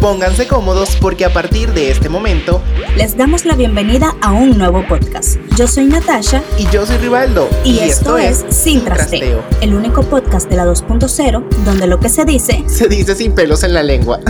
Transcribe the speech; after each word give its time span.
Pónganse 0.00 0.46
cómodos 0.46 0.96
porque 1.00 1.24
a 1.24 1.32
partir 1.32 1.72
de 1.72 1.90
este 1.90 2.08
momento 2.08 2.62
les 2.96 3.16
damos 3.16 3.44
la 3.44 3.54
bienvenida 3.54 4.16
a 4.20 4.32
un 4.32 4.58
nuevo 4.58 4.84
podcast. 4.86 5.36
Yo 5.56 5.66
soy 5.66 5.86
Natasha 5.86 6.42
y 6.58 6.66
yo 6.70 6.84
soy 6.84 6.98
Rivaldo 6.98 7.48
y, 7.64 7.78
esto, 7.78 8.18
es 8.18 8.44
Sin 8.50 8.84
Trasteo, 8.84 9.42
el 9.60 9.74
único 9.74 10.02
podcast 10.02 10.50
de 10.50 10.56
la 10.56 10.66
2.0 10.66 11.48
donde 11.64 11.86
lo 11.86 11.98
que 11.98 12.08
se 12.08 12.24
dice 12.24 12.64
se 12.66 12.88
dice 12.88 13.14
sin 13.14 13.32
pelos 13.32 13.62
en 13.62 13.74
la 13.74 13.82
lengua. 13.82 14.20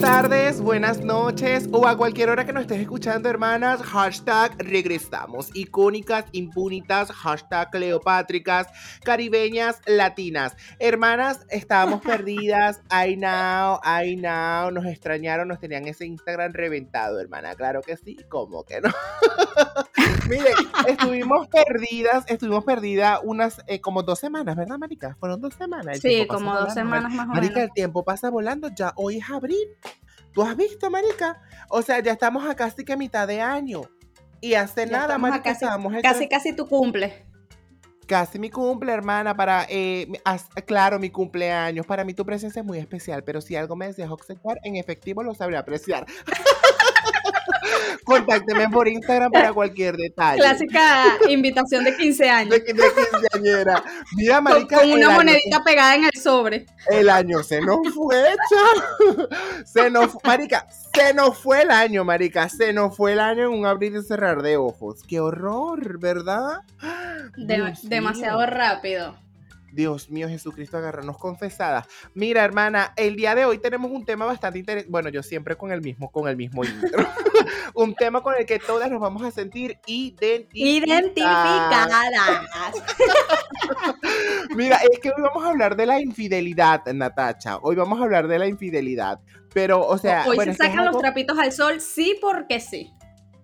Tardes, 0.00 0.62
buenas 0.62 1.04
noches 1.04 1.68
o 1.72 1.86
a 1.86 1.94
cualquier 1.94 2.30
hora 2.30 2.46
que 2.46 2.54
nos 2.54 2.62
estés 2.62 2.80
escuchando, 2.80 3.28
hermanas. 3.28 3.82
Hashtag 3.82 4.54
regresamos. 4.56 5.50
Icónicas, 5.52 6.24
impunitas, 6.32 7.12
hashtag 7.12 7.70
cleopátricas, 7.70 8.68
caribeñas, 9.04 9.82
latinas. 9.86 10.56
Hermanas, 10.78 11.46
estábamos 11.50 12.00
perdidas. 12.04 12.80
I 12.90 13.16
know, 13.16 13.78
I 13.84 14.16
know. 14.16 14.70
Nos 14.70 14.86
extrañaron, 14.86 15.48
nos 15.48 15.60
tenían 15.60 15.86
ese 15.86 16.06
Instagram 16.06 16.54
reventado, 16.54 17.20
hermana. 17.20 17.54
Claro 17.54 17.82
que 17.82 17.98
sí, 17.98 18.16
¿cómo 18.30 18.64
que 18.64 18.80
no? 18.80 18.88
Miren, 20.30 20.54
estuvimos 20.86 21.48
perdidas, 21.48 22.24
estuvimos 22.28 22.64
perdidas 22.64 23.20
unas 23.22 23.62
eh, 23.66 23.80
como 23.80 24.02
dos 24.02 24.18
semanas, 24.18 24.56
¿verdad, 24.56 24.78
Marica? 24.78 25.16
Fueron 25.20 25.40
dos 25.40 25.54
semanas. 25.54 25.98
sí, 26.00 26.26
como 26.26 26.54
dos 26.54 26.72
semanas 26.72 27.12
más 27.12 27.26
o 27.26 27.32
menos. 27.32 27.42
Marica, 27.42 27.62
el 27.64 27.72
tiempo 27.72 28.04
pasa 28.04 28.30
volando, 28.30 28.68
ya 28.74 28.92
hoy 28.96 29.18
es 29.18 29.28
abril. 29.28 29.68
¿Tú 30.32 30.42
has 30.42 30.56
visto, 30.56 30.90
Marica? 30.90 31.40
O 31.68 31.82
sea, 31.82 32.00
ya 32.00 32.12
estamos 32.12 32.48
a 32.48 32.54
casi 32.54 32.84
que 32.84 32.96
mitad 32.96 33.26
de 33.26 33.40
año. 33.40 33.82
Y 34.40 34.54
hace 34.54 34.86
nada, 34.86 35.18
Marica, 35.18 35.42
casi, 35.42 35.66
casi, 36.02 36.28
casi 36.28 36.52
tu 36.54 36.66
cumple. 36.66 37.26
Casi 38.06 38.38
mi 38.38 38.50
cumple, 38.50 38.92
hermana, 38.92 39.36
para, 39.36 39.66
eh, 39.68 40.08
claro, 40.66 40.98
mi 40.98 41.10
cumpleaños. 41.10 41.86
Para 41.86 42.04
mí 42.04 42.14
tu 42.14 42.24
presencia 42.24 42.60
es 42.60 42.66
muy 42.66 42.78
especial, 42.78 43.22
pero 43.22 43.40
si 43.40 43.54
algo 43.54 43.76
me 43.76 43.86
deseas 43.86 44.10
observar, 44.10 44.58
en 44.64 44.76
efectivo 44.76 45.22
lo 45.22 45.34
sabré 45.34 45.56
apreciar. 45.56 46.06
Contácteme 48.04 48.68
por 48.68 48.88
Instagram 48.88 49.30
para 49.30 49.52
cualquier 49.52 49.96
detalle. 49.96 50.40
Clásica 50.40 51.18
invitación 51.28 51.84
de 51.84 51.96
15 51.96 52.30
años. 52.30 52.50
De, 52.50 52.64
quinceañera. 52.64 53.84
Mira, 54.16 54.40
marica. 54.40 54.80
Con 54.80 54.92
una 54.92 55.10
monedita 55.10 55.62
pegada 55.64 55.94
en 55.94 56.04
el 56.04 56.20
sobre. 56.20 56.66
El 56.88 57.08
año 57.08 57.42
se 57.42 57.60
nos 57.60 57.78
fue, 57.94 58.24
Se 59.64 59.90
nos, 59.90 60.16
marica, 60.24 60.66
se 60.94 61.14
nos 61.14 61.38
fue 61.38 61.62
el 61.62 61.70
año, 61.70 62.04
marica. 62.04 62.48
Se 62.48 62.72
nos 62.72 62.96
fue 62.96 63.12
el 63.12 63.20
año 63.20 63.44
en 63.44 63.58
un 63.58 63.66
abrir 63.66 63.94
y 63.94 64.02
cerrar 64.02 64.42
de 64.42 64.56
ojos. 64.56 65.02
Qué 65.06 65.20
horror, 65.20 65.98
¿verdad? 65.98 66.60
demasiado 67.36 68.44
rápido. 68.46 69.16
Dios 69.72 70.10
mío, 70.10 70.28
Jesucristo, 70.28 70.76
agarrarnos 70.76 71.18
confesadas. 71.18 71.86
Mira, 72.14 72.44
hermana, 72.44 72.92
el 72.96 73.16
día 73.16 73.34
de 73.34 73.44
hoy 73.44 73.58
tenemos 73.58 73.90
un 73.90 74.04
tema 74.04 74.24
bastante 74.24 74.58
interesante. 74.58 74.90
Bueno, 74.90 75.08
yo 75.08 75.22
siempre 75.22 75.56
con 75.56 75.72
el 75.72 75.80
mismo, 75.80 76.10
con 76.10 76.28
el 76.28 76.36
mismo 76.36 76.64
intro. 76.64 77.06
un 77.74 77.94
tema 77.94 78.22
con 78.22 78.34
el 78.36 78.46
que 78.46 78.58
todas 78.58 78.90
nos 78.90 79.00
vamos 79.00 79.22
a 79.22 79.30
sentir 79.30 79.78
identificadas. 79.86 80.88
Identificadas. 80.88 82.00
Mira, 84.56 84.78
es 84.90 84.98
que 84.98 85.10
hoy 85.10 85.22
vamos 85.22 85.44
a 85.44 85.48
hablar 85.50 85.76
de 85.76 85.86
la 85.86 86.00
infidelidad, 86.00 86.84
Natacha. 86.92 87.58
Hoy 87.58 87.76
vamos 87.76 88.00
a 88.00 88.04
hablar 88.04 88.28
de 88.28 88.38
la 88.38 88.46
infidelidad. 88.46 89.20
Pero, 89.52 89.86
o 89.86 89.98
sea. 89.98 90.24
Hoy 90.26 90.38
se 90.38 90.54
sacan 90.54 90.84
los 90.86 90.98
trapitos 90.98 91.38
al 91.38 91.52
sol, 91.52 91.80
sí, 91.80 92.18
porque 92.20 92.60
sí. 92.60 92.92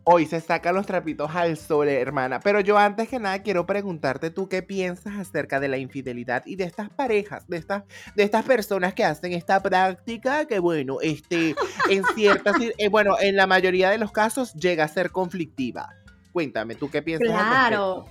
Hoy 0.08 0.24
se 0.24 0.40
sacan 0.40 0.76
los 0.76 0.86
trapitos 0.86 1.34
al 1.34 1.56
sol, 1.56 1.88
hermana. 1.88 2.38
Pero 2.38 2.60
yo 2.60 2.78
antes 2.78 3.08
que 3.08 3.18
nada 3.18 3.42
quiero 3.42 3.66
preguntarte 3.66 4.30
tú 4.30 4.48
qué 4.48 4.62
piensas 4.62 5.14
acerca 5.18 5.58
de 5.58 5.66
la 5.66 5.78
infidelidad 5.78 6.44
y 6.46 6.54
de 6.54 6.62
estas 6.62 6.90
parejas, 6.90 7.48
de 7.48 7.56
estas, 7.56 7.82
de 8.14 8.22
estas 8.22 8.44
personas 8.44 8.94
que 8.94 9.02
hacen 9.02 9.32
esta 9.32 9.60
práctica 9.60 10.44
que, 10.46 10.60
bueno, 10.60 10.98
este, 11.02 11.56
en 11.90 12.04
ciertas, 12.14 12.54
eh, 12.78 12.88
bueno, 12.88 13.16
en 13.20 13.34
la 13.34 13.48
mayoría 13.48 13.90
de 13.90 13.98
los 13.98 14.12
casos 14.12 14.54
llega 14.54 14.84
a 14.84 14.88
ser 14.88 15.10
conflictiva. 15.10 15.88
Cuéntame, 16.32 16.76
¿tú 16.76 16.88
qué 16.88 17.02
piensas? 17.02 17.26
Claro, 17.26 18.04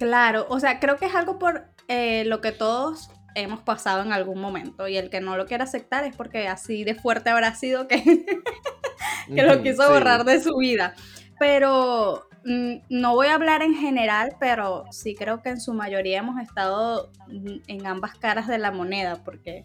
claro. 0.00 0.46
O 0.48 0.58
sea, 0.58 0.80
creo 0.80 0.96
que 0.96 1.06
es 1.06 1.14
algo 1.14 1.38
por 1.38 1.66
eh, 1.86 2.24
lo 2.24 2.40
que 2.40 2.50
todos 2.50 3.08
hemos 3.36 3.60
pasado 3.60 4.02
en 4.02 4.12
algún 4.12 4.40
momento 4.40 4.88
y 4.88 4.96
el 4.96 5.10
que 5.10 5.20
no 5.20 5.36
lo 5.36 5.46
quiere 5.46 5.62
aceptar 5.62 6.02
es 6.02 6.16
porque 6.16 6.48
así 6.48 6.82
de 6.82 6.96
fuerte 6.96 7.30
habrá 7.30 7.54
sido 7.54 7.86
que, 7.86 8.02
que 9.32 9.42
lo 9.44 9.62
quiso 9.62 9.88
borrar 9.88 10.24
de 10.24 10.42
su 10.42 10.56
vida 10.56 10.96
pero 11.38 12.28
mm, 12.44 12.76
no 12.88 13.14
voy 13.14 13.28
a 13.28 13.34
hablar 13.34 13.62
en 13.62 13.74
general, 13.74 14.36
pero 14.40 14.84
sí 14.90 15.14
creo 15.14 15.42
que 15.42 15.50
en 15.50 15.60
su 15.60 15.72
mayoría 15.72 16.18
hemos 16.18 16.40
estado 16.40 17.12
mm, 17.28 17.58
en 17.66 17.86
ambas 17.86 18.14
caras 18.18 18.46
de 18.48 18.58
la 18.58 18.70
moneda, 18.70 19.22
porque 19.24 19.64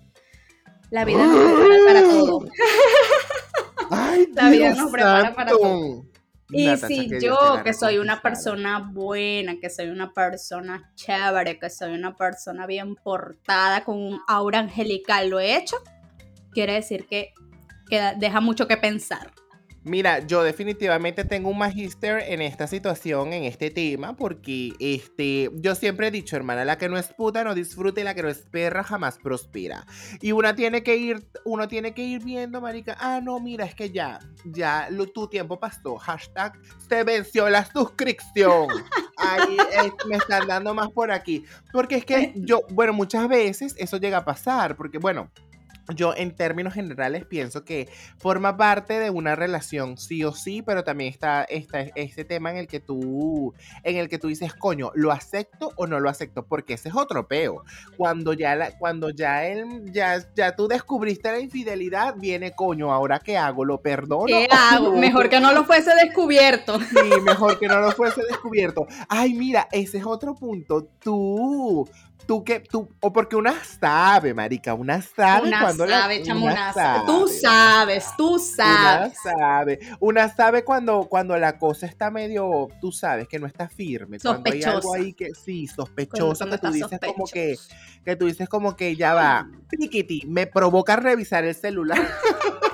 la 0.90 1.06
vida 1.06 1.26
nos 1.26 1.38
prepara 1.38 1.86
para 1.86 2.02
todo. 2.02 2.46
la 4.34 4.50
vida 4.50 4.74
nos 4.76 4.92
prepara 4.92 5.34
para 5.34 5.52
todo. 5.52 6.06
Y 6.54 6.76
si 6.76 7.10
yo, 7.22 7.62
que 7.64 7.74
soy 7.74 7.98
una 7.98 8.22
persona 8.22 8.90
buena, 8.92 9.58
que 9.60 9.70
soy 9.70 9.88
una 9.88 10.12
persona 10.12 10.92
chévere, 10.96 11.58
que 11.58 11.70
soy 11.70 11.94
una 11.94 12.16
persona 12.18 12.66
bien 12.68 12.96
portada, 12.96 13.86
con 13.86 13.98
un 13.98 14.20
aura 14.28 14.60
angelical, 14.60 15.30
lo 15.30 15.40
he 15.40 15.56
hecho, 15.56 15.78
quiere 16.52 16.74
decir 16.74 17.08
que, 17.08 17.34
que 17.90 18.14
deja 18.18 18.42
mucho 18.42 18.68
que 18.68 18.76
pensar. 18.76 19.32
Mira, 19.84 20.20
yo 20.20 20.44
definitivamente 20.44 21.26
tengo 21.26 21.50
un 21.50 21.58
magíster 21.58 22.24
en 22.28 22.44
esta 22.44 22.68
situación, 22.68 23.34
en 23.34 23.46
este 23.46 23.72
tema, 23.72 24.16
porque 24.16 24.74
este, 24.80 25.50
yo 25.56 25.74
siempre 25.74 26.08
he 26.08 26.12
dicho, 26.12 26.36
hermana, 26.36 26.64
la 26.66 26.78
que 26.78 26.88
no 26.88 27.00
es 27.00 27.08
puta 27.08 27.44
no 27.44 27.56
disfruta 27.56 28.00
y 28.00 28.04
la 28.04 28.14
que 28.14 28.22
no 28.22 28.30
es 28.30 28.46
perra 28.52 28.84
jamás 28.84 29.18
prospera. 29.18 29.88
Y 30.22 30.34
una 30.34 30.56
tiene 30.56 30.84
que 30.84 30.98
ir, 30.98 31.28
uno 31.46 31.68
tiene 31.68 31.96
que 31.96 32.04
ir 32.04 32.24
viendo, 32.24 32.62
marica, 32.62 32.96
ah, 33.00 33.22
no, 33.24 33.40
mira, 33.40 33.66
es 33.66 33.74
que 33.74 33.90
ya, 33.90 34.20
ya 34.46 34.88
lo, 34.92 35.08
tu 35.08 35.28
tiempo 35.28 35.60
pasó. 35.60 35.98
Hashtag 35.98 36.60
se 36.88 37.04
venció 37.04 37.50
la 37.50 37.66
suscripción. 37.66 38.68
Ahí 39.18 39.58
me 40.08 40.18
están 40.18 40.48
dando 40.48 40.76
más 40.76 40.90
por 40.92 41.12
aquí. 41.12 41.44
Porque 41.74 41.96
es 41.96 42.06
que 42.06 42.34
yo, 42.36 42.62
bueno, 42.70 42.94
muchas 42.94 43.28
veces 43.28 43.74
eso 43.80 43.98
llega 43.98 44.18
a 44.18 44.26
pasar, 44.26 44.76
porque 44.76 45.00
bueno, 45.00 45.32
yo 45.96 46.14
en 46.16 46.36
términos 46.36 46.74
generales 46.74 47.26
pienso 47.26 47.64
que 47.64 47.88
forma 48.18 48.58
parte 48.58 49.00
de 49.00 49.10
una 49.10 49.36
relación 49.36 49.98
sí 49.98 50.24
o 50.24 50.34
sí, 50.34 50.62
pero 50.62 50.84
también 50.84 51.12
está, 51.12 51.44
este 51.44 52.26
tema 52.26 52.52
en 52.52 52.58
el 52.58 52.68
que 52.68 52.80
tú 52.80 53.54
en 53.84 53.98
el 53.98 54.10
que 54.10 54.18
tú 54.18 54.28
dices, 54.28 54.54
"Coño, 54.54 54.92
lo 54.96 55.12
acepto 55.12 55.72
o 55.76 55.88
no 55.88 56.00
lo 56.00 56.10
acepto", 56.10 56.46
porque 56.46 56.74
ese 56.74 56.90
es 56.90 56.96
otro 56.96 57.28
peo. 57.28 57.64
Cuando 57.98 58.34
ya 58.34 58.56
la, 58.56 58.78
cuando 58.78 59.10
ya 59.10 59.46
él 59.46 59.92
ya 59.92 60.24
ya 60.36 60.56
tú 60.56 60.68
descubriste 60.68 61.32
la 61.32 61.40
infidelidad, 61.40 62.16
viene, 62.18 62.52
"Coño, 62.52 62.92
ahora 62.92 63.20
qué 63.20 63.38
hago? 63.38 63.66
¿Lo 63.66 63.82
perdono?" 63.82 64.26
¿Qué 64.26 64.48
hago? 64.52 64.94
Mejor 64.98 65.30
que 65.30 65.40
no 65.40 65.54
lo 65.54 65.64
fuese 65.66 65.92
descubierto. 65.96 66.80
Sí, 66.80 67.22
mejor 67.24 67.60
que 67.60 67.68
no 67.68 67.80
lo 67.80 67.92
fuese 67.92 68.22
descubierto. 68.24 68.88
Ay, 69.10 69.34
mira, 69.34 69.68
ese 69.72 69.98
es 69.98 70.06
otro 70.06 70.36
punto. 70.36 70.88
Tú 71.00 71.88
tú 72.26 72.44
que 72.44 72.60
tú 72.60 72.90
o 73.00 73.12
porque 73.12 73.36
una 73.36 73.54
sabe, 73.64 74.34
marica, 74.34 74.74
una 74.74 75.02
sabe 75.02 75.48
una 75.48 75.62
cuando 75.62 75.88
sabe, 75.88 76.24
la, 76.26 76.36
una 76.36 76.74
sabe. 76.74 77.06
Tú 77.06 77.28
sabes, 77.28 78.08
tú 78.18 78.40
sabes. 78.40 79.14
Una 79.24 79.38
sabe, 79.38 79.80
una 80.00 80.36
sabe 80.36 80.64
cuando 80.64 81.08
cuando 81.10 81.38
la 81.38 81.58
cosa 81.58 81.86
está 81.86 82.12
medio, 82.12 82.70
tú 82.80 82.92
sabes 82.92 83.28
que 83.28 83.40
no 83.40 83.48
está 83.48 83.68
firme, 83.68 84.20
cuando 84.20 84.52
hay 84.52 84.64
algo 84.64 84.94
ahí 84.94 85.14
que 85.14 85.30
sí, 85.34 85.68
sospechoso 85.68 86.50
que 86.50 86.58
tú 86.58 86.72
dices 86.72 87.00
como 87.00 87.26
que 87.26 87.56
que 88.06 88.16
tú 88.16 88.26
dices 88.26 88.50
como 88.50 88.76
que 88.76 88.96
ya 88.96 89.14
va, 89.14 89.50
piquiti, 89.70 90.24
me 90.28 90.48
provoca 90.48 90.96
revisar 90.96 91.44
el 91.44 91.56
celular. 91.56 92.00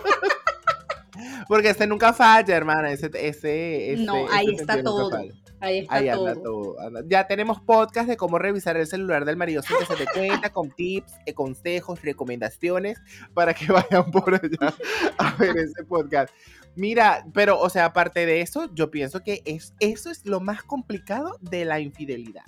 Porque 1.47 1.69
ese 1.69 1.87
nunca 1.87 2.13
falla, 2.13 2.55
hermana. 2.55 2.91
Ese, 2.91 3.09
ese, 3.13 3.95
no, 3.99 4.27
ahí 4.29 4.53
está 4.53 4.83
todo. 4.83 5.11
Ahí 5.59 5.79
está 5.79 6.35
todo. 6.35 6.75
Ya 7.07 7.27
tenemos 7.27 7.59
podcast 7.61 8.07
de 8.07 8.17
cómo 8.17 8.37
revisar 8.37 8.77
el 8.77 8.87
celular 8.87 9.25
del 9.25 9.37
marido 9.37 9.61
sin 9.61 9.77
que 9.77 9.85
se 9.85 9.95
dé 9.95 10.05
cuenta, 10.13 10.51
con 10.51 10.71
tips, 10.71 11.13
eh, 11.25 11.33
consejos, 11.33 12.01
recomendaciones, 12.01 13.01
para 13.33 13.53
que 13.53 13.65
vayan 13.71 14.11
por 14.11 14.35
allá 14.35 14.73
a 15.17 15.35
ver 15.35 15.57
ese 15.57 15.83
podcast. 15.83 16.33
Mira, 16.75 17.25
pero, 17.33 17.59
o 17.59 17.69
sea, 17.69 17.85
aparte 17.85 18.25
de 18.25 18.41
eso, 18.41 18.69
yo 18.73 18.91
pienso 18.91 19.23
que 19.23 19.41
es, 19.45 19.73
eso 19.79 20.11
es 20.11 20.25
lo 20.25 20.39
más 20.39 20.61
complicado 20.61 21.37
de 21.41 21.65
la 21.65 21.79
infidelidad. 21.79 22.43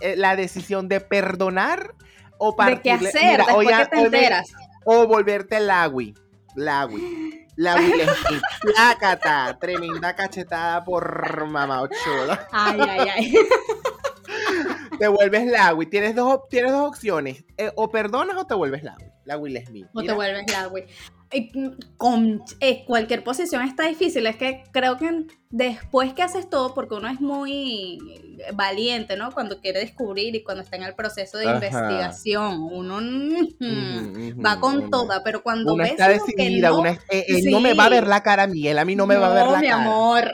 Eh, 0.00 0.16
la 0.16 0.36
decisión 0.36 0.88
de 0.88 1.00
perdonar 1.00 1.94
o 2.38 2.54
para 2.56 2.76
¿De 2.76 2.82
qué 2.82 2.92
hacer 2.92 3.38
después 3.38 3.68
que 3.68 3.86
te 3.86 4.00
enteras? 4.00 4.52
O, 4.84 5.06
volverte 5.06 5.60
lagui. 5.60 6.14
Lagui. 6.54 7.39
La 7.56 7.76
Will 7.76 8.08
Smith. 8.08 8.42
Plácata. 8.60 9.56
Tremenda 9.58 10.14
cachetada 10.14 10.84
por 10.84 11.46
mamá 11.46 11.82
Ochoa. 11.82 12.48
Ay, 12.52 12.80
ay, 12.80 13.08
ay. 13.08 13.34
Te 14.98 15.08
vuelves 15.08 15.46
la 15.46 15.76
Tienes 15.90 16.14
dos, 16.14 16.48
tienes 16.48 16.72
dos 16.72 16.88
opciones. 16.88 17.44
Eh, 17.56 17.70
o 17.74 17.90
perdonas 17.90 18.36
o 18.36 18.44
te 18.44 18.54
vuelves 18.54 18.82
la 18.82 18.96
La 19.24 19.38
Will 19.38 19.62
Smith. 19.64 19.86
O 19.94 20.02
te 20.02 20.12
vuelves 20.12 20.50
la 20.52 20.68
con 21.96 22.42
eh, 22.60 22.84
cualquier 22.86 23.22
posición 23.22 23.62
está 23.62 23.86
difícil. 23.86 24.26
Es 24.26 24.36
que 24.36 24.64
creo 24.72 24.96
que 24.96 25.26
después 25.50 26.12
que 26.12 26.22
haces 26.22 26.48
todo, 26.48 26.74
porque 26.74 26.94
uno 26.94 27.08
es 27.08 27.20
muy 27.20 27.98
valiente, 28.54 29.16
¿no? 29.16 29.32
Cuando 29.32 29.60
quiere 29.60 29.80
descubrir 29.80 30.34
y 30.34 30.42
cuando 30.42 30.62
está 30.62 30.76
en 30.76 30.84
el 30.84 30.94
proceso 30.94 31.38
de 31.38 31.46
investigación, 31.46 32.60
uno 32.60 33.00
va 34.44 34.60
con 34.60 34.90
toda, 34.90 35.22
pero 35.22 35.42
cuando 35.42 35.74
una 35.74 35.84
ves 35.84 35.92
está 35.92 36.08
decidida, 36.08 36.70
no, 36.70 36.80
una 36.80 36.90
eh, 37.10 37.24
él 37.28 37.50
no 37.50 37.60
me 37.60 37.74
va 37.74 37.86
a 37.86 37.90
ver 37.90 38.06
la 38.06 38.22
cara 38.22 38.44
a 38.44 38.46
mí, 38.46 38.66
él 38.66 38.78
a 38.78 38.84
mí 38.84 38.96
no 38.96 39.06
me 39.06 39.16
va 39.16 39.30
a 39.30 39.34
ver 39.34 39.46
la 39.46 39.60
cara. 39.60 39.60
mi 39.60 39.68
amor. 39.68 40.32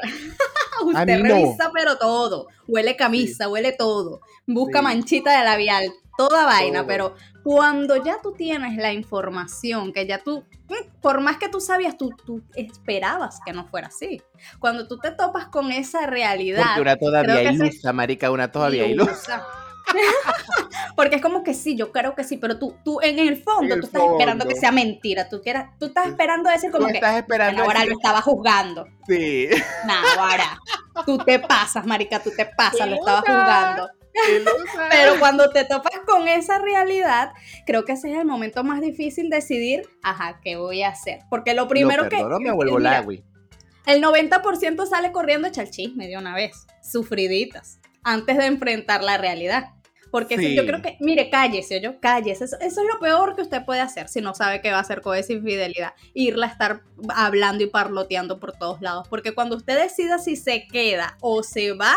Usted 0.85 1.23
revisa 1.23 1.71
pero 1.75 1.97
todo, 1.99 2.49
huele 2.67 2.97
camisa, 2.97 3.49
huele 3.49 3.73
todo, 3.73 4.21
busca 4.47 4.83
manchita 4.83 5.39
de 5.39 5.45
labial, 5.45 5.85
toda 6.17 6.45
vaina, 6.45 6.87
pero 6.87 7.15
cuando 7.43 8.03
ya 8.03 8.21
tú 8.23 8.33
tienes 8.33 8.77
la 8.77 8.93
información, 8.93 9.93
que 9.93 10.07
ya 10.07 10.19
tú, 10.19 10.45
mm, 10.69 11.01
por 11.01 11.21
más 11.21 11.37
que 11.37 11.49
tú 11.49 11.61
sabías, 11.61 11.97
tú, 11.97 12.11
tú 12.25 12.43
esperabas 12.55 13.41
que 13.45 13.53
no 13.53 13.67
fuera 13.69 13.89
así. 13.89 14.21
Cuando 14.59 14.89
tú 14.89 14.99
te 14.99 15.13
topas 15.13 15.47
con 15.47 15.71
esa 15.71 16.07
realidad. 16.07 16.65
Porque 16.65 16.81
una 16.81 16.97
todavía 16.97 17.53
ilusa, 17.53 17.93
marica, 17.93 18.31
una 18.31 18.51
todavía 18.51 18.87
ilusa. 18.87 19.47
Porque 20.97 21.17
es 21.17 21.23
como 21.23 21.43
que 21.43 21.55
sí, 21.55 21.77
yo 21.77 21.93
creo 21.93 22.15
que 22.15 22.25
sí, 22.25 22.37
pero 22.37 22.59
tú, 22.59 22.77
tú 22.85 23.01
en 23.01 23.19
el 23.19 23.43
fondo, 23.43 23.79
tú 23.79 23.87
estás 23.87 24.03
esperando 24.03 24.47
que 24.47 24.57
sea 24.57 24.73
mentira. 24.73 25.29
Tú, 25.29 25.41
quieras, 25.43 25.71
tú 25.79 25.87
estás 25.87 26.09
esperando 26.09 26.51
decir 26.51 26.71
como 26.71 26.87
que 26.87 26.95
estás 26.95 27.17
esperando 27.17 27.63
ahora 27.63 27.85
lo 27.85 27.93
estaba 27.93 28.21
juzgando. 28.23 28.87
Sí. 29.07 29.49
No, 29.87 29.95
ahora. 30.23 30.59
Tú 31.05 31.19
te 31.19 31.39
pasas, 31.39 31.87
marica, 31.87 32.23
tú 32.23 32.31
te 32.35 32.47
pasas, 32.47 32.89
lo 32.89 32.97
estabas 32.97 33.21
juzgando. 33.21 33.91
Pero 34.91 35.19
cuando 35.19 35.51
te 35.51 35.65
topas 35.65 36.01
con 36.07 36.29
esa 36.29 36.59
realidad, 36.59 37.33
creo 37.67 37.85
que 37.85 37.93
ese 37.93 38.13
es 38.13 38.19
el 38.19 38.25
momento 38.25 38.65
más 38.65 38.81
difícil 38.81 39.31
decidir, 39.31 39.83
ajá, 40.03 40.41
¿qué 40.43 40.57
voy 40.57 40.83
a 40.83 40.89
hacer? 40.89 41.21
Porque 41.29 41.55
lo 41.55 41.69
primero 41.69 42.05
no, 42.05 42.09
que... 42.09 42.17
me 42.41 42.53
vuelvo 42.53 42.79
mira, 42.79 43.03
la 43.03 43.93
El 43.93 44.03
90% 44.03 44.87
sale 44.87 45.13
corriendo 45.13 45.49
echar 45.49 45.69
chisme 45.71 46.09
de 46.09 46.17
una 46.17 46.35
vez, 46.35 46.67
sufriditas, 46.83 47.81
antes 48.03 48.39
de 48.39 48.47
enfrentar 48.47 49.03
la 49.03 49.19
realidad. 49.19 49.71
Porque 50.17 50.39
si 50.39 50.57
yo 50.57 50.65
creo 50.65 50.81
que, 50.81 50.97
mire, 51.01 51.29
cállese, 51.29 51.79
yo 51.79 52.01
cállese. 52.01 52.45
Eso, 52.45 52.57
eso, 52.59 52.81
es 52.81 52.87
lo 52.91 52.99
peor 52.99 53.37
que 53.37 53.43
usted 53.43 53.67
puede 53.67 53.83
hacer 53.83 54.09
si 54.09 54.23
no 54.23 54.35
sabe 54.35 54.63
qué 54.63 54.71
va 54.71 54.79
a 54.79 54.81
hacer 54.81 55.03
con 55.03 55.15
esa 55.15 55.35
infidelidad. 55.35 55.93
Irla 56.15 56.47
a 56.47 56.51
estar 56.53 56.81
hablando 57.15 57.63
y 57.63 57.67
parloteando 57.67 58.41
por 58.41 58.53
todos 58.53 58.81
lados. 58.81 59.07
Porque 59.09 59.35
cuando 59.35 59.57
usted 59.57 59.79
decida 59.79 60.19
si 60.19 60.37
se 60.37 60.69
queda 60.69 61.19
o 61.21 61.43
se 61.43 61.75
va, 61.75 61.95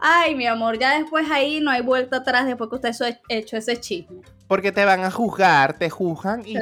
ay, 0.00 0.34
mi 0.34 0.48
amor, 0.48 0.80
ya 0.80 0.98
después 0.98 1.30
ahí 1.30 1.60
no 1.60 1.70
hay 1.70 1.82
vuelta 1.82 2.16
atrás 2.16 2.44
después 2.44 2.70
que 2.70 2.74
usted 2.74 2.90
ha 2.90 3.20
hecho 3.28 3.56
ese 3.56 3.76
chisme. 3.76 4.22
Porque 4.48 4.72
te 4.72 4.84
van 4.84 5.04
a 5.04 5.12
juzgar, 5.12 5.78
te 5.78 5.90
juzgan 5.90 6.42
y 6.44 6.54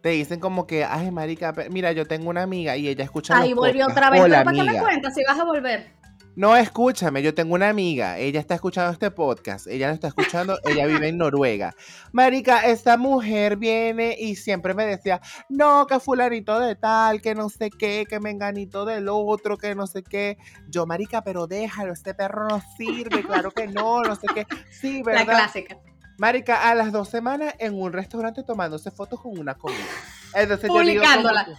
te, 0.00 0.08
dicen 0.08 0.40
como 0.40 0.66
que, 0.66 0.82
ay, 0.82 1.10
marica, 1.10 1.52
mira, 1.70 1.92
yo 1.92 2.06
tengo 2.06 2.30
una 2.30 2.42
amiga 2.42 2.74
y 2.78 2.88
ella 2.88 3.04
escucha 3.04 3.36
Ahí 3.36 3.52
volvió 3.52 3.84
otra 3.86 4.08
vez, 4.08 4.22
pero 4.22 4.44
¿para 4.44 4.56
qué 4.56 4.62
me 4.62 4.78
cuentas 4.78 5.14
si 5.14 5.22
vas 5.24 5.38
a 5.38 5.44
volver? 5.44 5.97
No, 6.38 6.54
escúchame, 6.54 7.20
yo 7.20 7.34
tengo 7.34 7.56
una 7.56 7.68
amiga, 7.68 8.16
ella 8.16 8.38
está 8.38 8.54
escuchando 8.54 8.92
este 8.92 9.10
podcast, 9.10 9.66
ella 9.66 9.88
lo 9.88 9.94
está 9.94 10.06
escuchando, 10.06 10.56
ella 10.64 10.86
vive 10.86 11.08
en 11.08 11.18
Noruega. 11.18 11.74
Marica, 12.12 12.60
esta 12.60 12.96
mujer 12.96 13.56
viene 13.56 14.14
y 14.16 14.36
siempre 14.36 14.72
me 14.72 14.86
decía, 14.86 15.20
no, 15.48 15.88
que 15.88 15.98
fulanito 15.98 16.60
de 16.60 16.76
tal, 16.76 17.20
que 17.20 17.34
no 17.34 17.48
sé 17.48 17.70
qué, 17.70 18.06
que 18.08 18.20
menganito 18.20 18.84
del 18.84 19.08
otro, 19.08 19.58
que 19.58 19.74
no 19.74 19.88
sé 19.88 20.04
qué. 20.04 20.38
Yo, 20.68 20.86
marica, 20.86 21.24
pero 21.24 21.48
déjalo, 21.48 21.92
este 21.92 22.14
perro 22.14 22.46
no 22.46 22.62
sirve, 22.76 23.24
claro 23.24 23.50
que 23.50 23.66
no, 23.66 24.02
no 24.02 24.14
sé 24.14 24.28
qué. 24.32 24.46
Sí, 24.70 25.02
¿verdad? 25.02 25.26
La 25.26 25.38
clásica. 25.38 25.76
Marica, 26.18 26.70
a 26.70 26.76
las 26.76 26.92
dos 26.92 27.08
semanas 27.08 27.52
en 27.58 27.74
un 27.74 27.92
restaurante 27.92 28.44
tomándose 28.44 28.92
fotos 28.92 29.20
con 29.20 29.36
una 29.36 29.56
comida. 29.56 29.80
Entonces 30.34 30.68
Publicándola. 30.68 31.46
Yo 31.48 31.54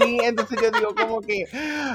Sí, 0.00 0.18
entonces 0.22 0.58
yo 0.62 0.70
digo 0.70 0.94
como 0.94 1.20
que, 1.20 1.44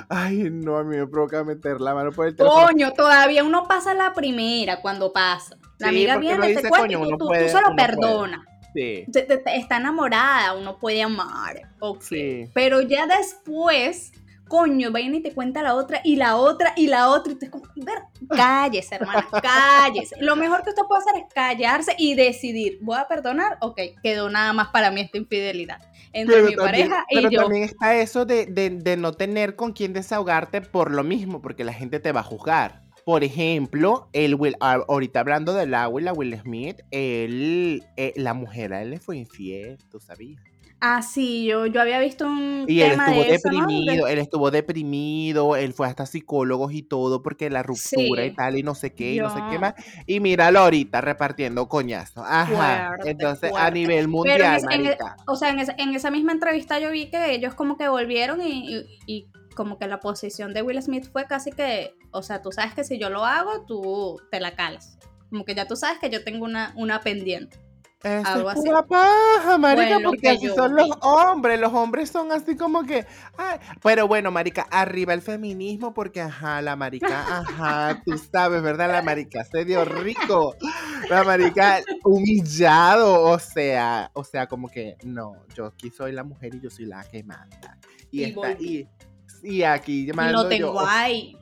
ay, 0.10 0.50
no, 0.52 0.78
a 0.78 0.84
mí 0.84 0.98
me 0.98 1.08
provoca 1.08 1.44
meter 1.44 1.82
la 1.82 1.96
mano 1.96 2.12
por 2.12 2.28
el 2.28 2.36
teléfono. 2.36 2.68
Coño, 2.68 2.94
todavía 2.94 3.44
uno 3.44 3.68
pasa 3.68 3.94
la 3.94 4.14
primera 4.14 4.82
cuando 4.82 5.12
pasa. 5.12 5.58
La 5.80 5.90
amiga 5.90 6.18
viene, 6.18 6.56
te 6.56 6.70
cuenta 6.70 6.94
y 6.94 6.96
tú, 6.96 7.18
tú, 7.18 7.30
solo 7.52 7.76
perdonas. 7.76 8.42
Sí. 8.74 9.06
está 9.46 9.78
enamorada, 9.78 10.54
uno 10.54 10.78
puede 10.78 11.02
amar. 11.02 11.62
Sí. 12.00 12.50
Pero 12.54 12.82
ya 12.82 13.08
después 13.08 14.12
coño, 14.48 14.92
vayan 14.92 15.16
y 15.16 15.22
te 15.22 15.34
cuenta 15.34 15.62
la 15.62 15.76
otra, 15.76 16.02
y 16.04 16.16
la 16.16 16.36
otra, 16.36 16.74
y 16.76 16.88
la 16.88 17.10
otra, 17.10 17.34
y 17.34 17.36
te 17.36 17.50
como, 17.50 17.66
ver, 17.76 18.00
cállese, 18.30 18.96
hermana, 18.96 19.28
cállese. 19.42 20.16
Lo 20.20 20.36
mejor 20.36 20.64
que 20.64 20.70
usted 20.70 20.84
puede 20.88 21.02
hacer 21.02 21.24
es 21.24 21.34
callarse 21.34 21.96
y 21.98 22.16
decidir, 22.16 22.80
voy 22.82 22.98
a 22.98 23.08
perdonar, 23.08 23.58
ok, 23.62 23.80
quedó 24.02 24.30
nada 24.30 24.54
más 24.54 24.70
para 24.70 24.92
mí 24.92 25.02
esta 25.02 25.18
infidelidad 25.18 25.80
entre 26.14 26.42
mi 26.44 26.56
pareja 26.56 27.06
y 27.10 27.16
pero 27.16 27.30
también 27.30 27.64
está 27.64 27.96
eso 27.96 28.26
de, 28.26 28.96
no 28.98 29.14
tener 29.14 29.56
con 29.56 29.74
quién 29.74 29.94
desahogarte 29.94 30.62
por 30.62 30.92
lo 30.92 31.04
mismo, 31.04 31.42
porque 31.42 31.64
la 31.64 31.74
gente 31.74 32.00
te 32.00 32.12
va 32.12 32.22
a 32.22 32.24
juzgar. 32.24 32.84
Por 33.06 33.24
ejemplo, 33.24 34.10
el 34.12 34.36
Will, 34.36 34.58
ah, 34.60 34.84
ahorita 34.88 35.22
hablando 35.22 35.54
de 35.54 35.66
la 35.66 35.88
Will, 35.88 36.06
la 36.06 36.14
Will 36.14 36.38
Smith, 36.42 36.82
él, 36.92 37.84
eh, 37.96 38.14
la 38.18 38.34
mujer 38.34 38.74
a 38.74 38.82
él 38.82 38.90
le 38.90 39.00
fue 39.00 39.18
infiel, 39.18 39.78
¿tú 39.90 40.00
sabías? 40.02 40.42
Ah, 40.80 41.02
sí, 41.02 41.46
yo, 41.46 41.66
yo 41.66 41.82
había 41.82 42.00
visto 42.00 42.28
un 42.28 42.66
y 42.68 42.82
él 42.82 42.92
estuvo 42.92 43.24
deprimido, 43.24 44.08
él 44.08 44.20
estuvo 44.20 44.52
deprimido, 44.52 45.56
él 45.56 45.74
fue 45.74 45.88
hasta 45.88 46.06
psicólogos 46.06 46.72
y 46.72 46.84
todo 46.84 47.24
porque 47.24 47.50
la 47.50 47.64
ruptura 47.64 48.26
y 48.26 48.36
tal 48.36 48.58
y 48.58 48.64
no 48.64 48.76
sé 48.76 48.94
qué 48.94 49.16
y 49.16 49.20
no 49.20 49.34
sé 49.34 49.42
qué 49.50 49.58
más. 49.58 49.74
Y 50.06 50.20
míralo 50.20 50.60
ahorita 50.60 51.02
repartiendo 51.02 51.68
coñazo. 51.68 52.24
Ajá. 52.24 52.96
Entonces, 53.06 53.52
a 53.56 53.72
nivel 53.72 54.08
mundial, 54.08 54.62
e, 54.72 54.98
o 55.26 55.36
sea, 55.36 55.50
en, 55.50 55.96
esa 55.96 56.12
misma 56.12 56.32
entrevista 56.32 56.80
yo 56.80 56.92
vi 56.92 57.10
que 57.10 57.34
ellos 57.34 57.56
como 57.56 57.76
que 57.78 57.88
volvieron 57.88 58.42
y, 58.42 58.86
y 59.08 59.28
como 59.56 59.80
que 59.80 59.88
la 59.88 60.00
posición 60.00 60.54
de 60.54 60.62
Will 60.62 60.82
Smith 60.82 61.10
fue 61.12 61.26
casi 61.26 61.52
que, 61.52 61.96
o 62.12 62.22
sea, 62.22 62.44
tú 62.44 62.52
sabes 62.52 62.76
que 62.76 62.84
si 62.84 63.00
yo 63.00 63.10
lo 63.10 63.26
hago, 63.26 63.66
tú 63.66 64.22
te 64.30 64.40
la 64.40 64.56
calas. 64.56 65.00
Como 65.32 65.44
que 65.44 65.56
ya 65.56 65.68
tú 65.68 65.76
sabes 65.76 65.98
que 66.00 66.12
yo 66.12 66.24
tengo 66.24 66.46
una, 66.46 66.72
una 66.78 67.02
pendiente. 67.02 67.58
Eso 68.04 68.52
es 68.52 68.56
pura 68.56 68.86
paja, 68.86 69.58
marica, 69.58 70.00
porque 70.04 70.30
así 70.30 70.48
son 70.50 70.76
los 70.76 70.90
hombres. 71.02 71.60
Los 71.60 71.74
hombres 71.74 72.10
son 72.10 72.32
así 72.32 72.56
como 72.56 72.84
que. 72.84 73.06
Pero 73.82 74.08
bueno, 74.08 74.30
marica, 74.30 74.68
arriba 74.70 75.14
el 75.14 75.22
feminismo, 75.22 75.94
porque 75.94 76.22
ajá, 76.22 76.62
la 76.62 76.76
marica, 76.76 77.40
ajá, 77.40 78.02
tú 78.06 78.16
sabes, 78.18 78.62
¿verdad? 78.62 78.92
La 78.92 79.02
marica 79.02 79.44
se 79.44 79.66
dio 79.66 79.84
rico. 79.84 80.56
La 81.10 81.24
marica 81.24 81.82
humillado, 82.04 83.24
o 83.24 83.40
sea, 83.40 84.12
o 84.14 84.24
sea, 84.24 84.48
como 84.48 84.70
que 84.70 84.98
no, 85.04 85.34
yo 85.56 85.66
aquí 85.66 85.90
soy 85.90 86.12
la 86.12 86.24
mujer 86.24 86.54
y 86.54 86.62
yo 86.62 86.70
soy 86.70 86.86
la 86.86 87.04
que 87.04 87.24
manda. 87.24 87.80
Y, 88.12 88.24
está, 88.24 88.52
y, 88.60 88.88
y 89.42 89.64
aquí 89.64 90.12
mando 90.14 90.32
y 90.32 90.44
lo 90.44 90.50
tengo 90.50 90.80
ahí. 90.86 91.36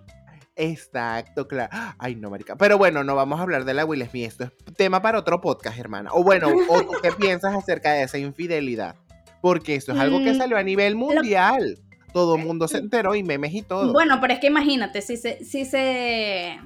Exacto, 0.55 1.47
claro. 1.47 1.69
Ay, 1.97 2.15
no, 2.15 2.29
marica. 2.29 2.55
Pero 2.55 2.77
bueno, 2.77 3.03
no 3.03 3.15
vamos 3.15 3.39
a 3.39 3.43
hablar 3.43 3.65
de 3.65 3.73
la 3.73 3.85
Will 3.85 4.07
Smith. 4.07 4.27
Esto 4.27 4.45
es 4.45 4.51
tema 4.75 5.01
para 5.01 5.19
otro 5.19 5.41
podcast, 5.41 5.77
hermana. 5.77 6.11
O 6.13 6.23
bueno, 6.23 6.49
o 6.69 7.01
qué 7.01 7.11
piensas 7.11 7.53
acerca 7.53 7.91
de 7.91 8.03
esa 8.03 8.17
infidelidad. 8.17 8.95
Porque 9.41 9.75
esto 9.75 9.91
es 9.91 9.99
algo 9.99 10.19
que 10.19 10.33
mm, 10.33 10.37
salió 10.37 10.57
a 10.57 10.63
nivel 10.63 10.95
mundial. 10.95 11.79
Todo 12.13 12.35
el 12.35 12.45
mundo 12.45 12.67
se 12.67 12.77
enteró 12.77 13.15
y 13.15 13.23
memes 13.23 13.53
y 13.53 13.61
todo. 13.61 13.91
Bueno, 13.91 14.19
pero 14.21 14.33
es 14.33 14.39
que 14.39 14.47
imagínate, 14.47 15.01
si 15.01 15.17
se, 15.17 15.43
si 15.43 15.65
se 15.65 16.57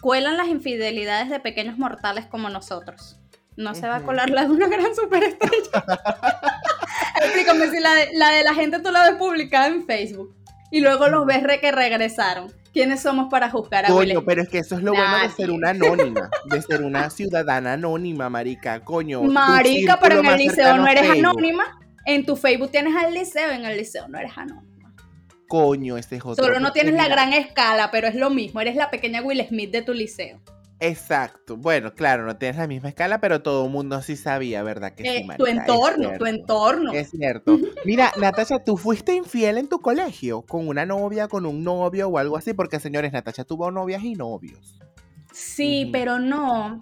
cuelan 0.00 0.36
las 0.36 0.48
infidelidades 0.48 1.28
de 1.28 1.40
pequeños 1.40 1.78
mortales 1.78 2.26
como 2.26 2.48
nosotros, 2.48 3.18
no 3.56 3.74
se 3.74 3.86
va 3.86 3.96
a 3.96 4.02
colar 4.02 4.30
la 4.30 4.46
de 4.46 4.50
una 4.50 4.68
gran 4.68 4.94
superestrella. 4.94 5.84
Explícame 7.22 7.68
si 7.68 7.80
la 7.80 7.94
de, 7.94 8.08
la 8.14 8.30
de 8.30 8.42
la 8.42 8.54
gente 8.54 8.80
tú 8.80 8.90
la 8.90 9.10
ves 9.10 9.16
publicada 9.16 9.68
en 9.68 9.84
Facebook 9.86 10.34
y 10.70 10.80
luego 10.80 11.08
los 11.08 11.26
ves 11.26 11.42
re 11.42 11.60
que 11.60 11.70
regresaron. 11.70 12.52
¿Quiénes 12.74 13.02
somos 13.02 13.28
para 13.30 13.48
juzgar 13.48 13.86
a 13.86 13.88
Coño, 13.88 14.24
pero 14.24 14.42
es 14.42 14.48
que 14.48 14.58
eso 14.58 14.74
es 14.74 14.82
lo 14.82 14.90
bueno 14.90 15.18
de 15.20 15.30
ser 15.30 15.52
una 15.52 15.70
anónima, 15.70 16.28
de 16.46 16.60
ser 16.60 16.82
una 16.82 17.08
ciudadana 17.08 17.74
anónima, 17.74 18.28
marica, 18.28 18.80
coño. 18.80 19.22
Marica, 19.22 20.00
pero 20.00 20.18
en 20.18 20.26
el 20.26 20.38
liceo 20.38 20.76
no 20.76 20.88
eres 20.88 21.08
anónima. 21.08 21.64
En 22.04 22.26
tu 22.26 22.34
Facebook 22.34 22.72
tienes 22.72 22.96
al 22.96 23.14
liceo, 23.14 23.52
en 23.52 23.64
el 23.64 23.78
liceo 23.78 24.08
no 24.08 24.18
eres 24.18 24.36
anónima. 24.36 24.92
Coño, 25.46 25.96
ese 25.96 26.16
es 26.16 26.22
Solo 26.22 26.58
no 26.58 26.72
tienes 26.72 26.94
la 26.94 27.06
gran 27.06 27.32
escala, 27.32 27.92
pero 27.92 28.08
es 28.08 28.16
lo 28.16 28.28
mismo, 28.28 28.60
eres 28.60 28.74
la 28.74 28.90
pequeña 28.90 29.22
Will 29.22 29.46
Smith 29.46 29.70
de 29.70 29.82
tu 29.82 29.94
liceo. 29.94 30.40
Exacto. 30.80 31.56
Bueno, 31.56 31.94
claro, 31.94 32.26
no 32.26 32.36
tienes 32.36 32.56
la 32.56 32.66
misma 32.66 32.88
escala, 32.88 33.20
pero 33.20 33.42
todo 33.42 33.66
el 33.66 33.70
mundo 33.70 34.02
sí 34.02 34.16
sabía, 34.16 34.62
¿verdad? 34.62 34.92
Que 34.94 35.02
sí, 35.02 35.08
eh, 35.08 35.26
Tu 35.38 35.46
entorno, 35.46 36.18
tu 36.18 36.26
entorno. 36.26 36.92
Es 36.92 37.10
cierto. 37.10 37.58
Mira, 37.84 38.12
Natasha, 38.18 38.58
¿tú 38.64 38.76
fuiste 38.76 39.14
infiel 39.14 39.58
en 39.58 39.68
tu 39.68 39.80
colegio 39.80 40.42
con 40.42 40.68
una 40.68 40.84
novia, 40.84 41.28
con 41.28 41.46
un 41.46 41.62
novio 41.62 42.08
o 42.08 42.18
algo 42.18 42.36
así? 42.36 42.52
Porque, 42.52 42.80
señores, 42.80 43.12
Natasha 43.12 43.44
tuvo 43.44 43.70
novias 43.70 44.02
y 44.02 44.14
novios. 44.14 44.78
Sí, 45.32 45.88
pero 45.92 46.18
no. 46.18 46.80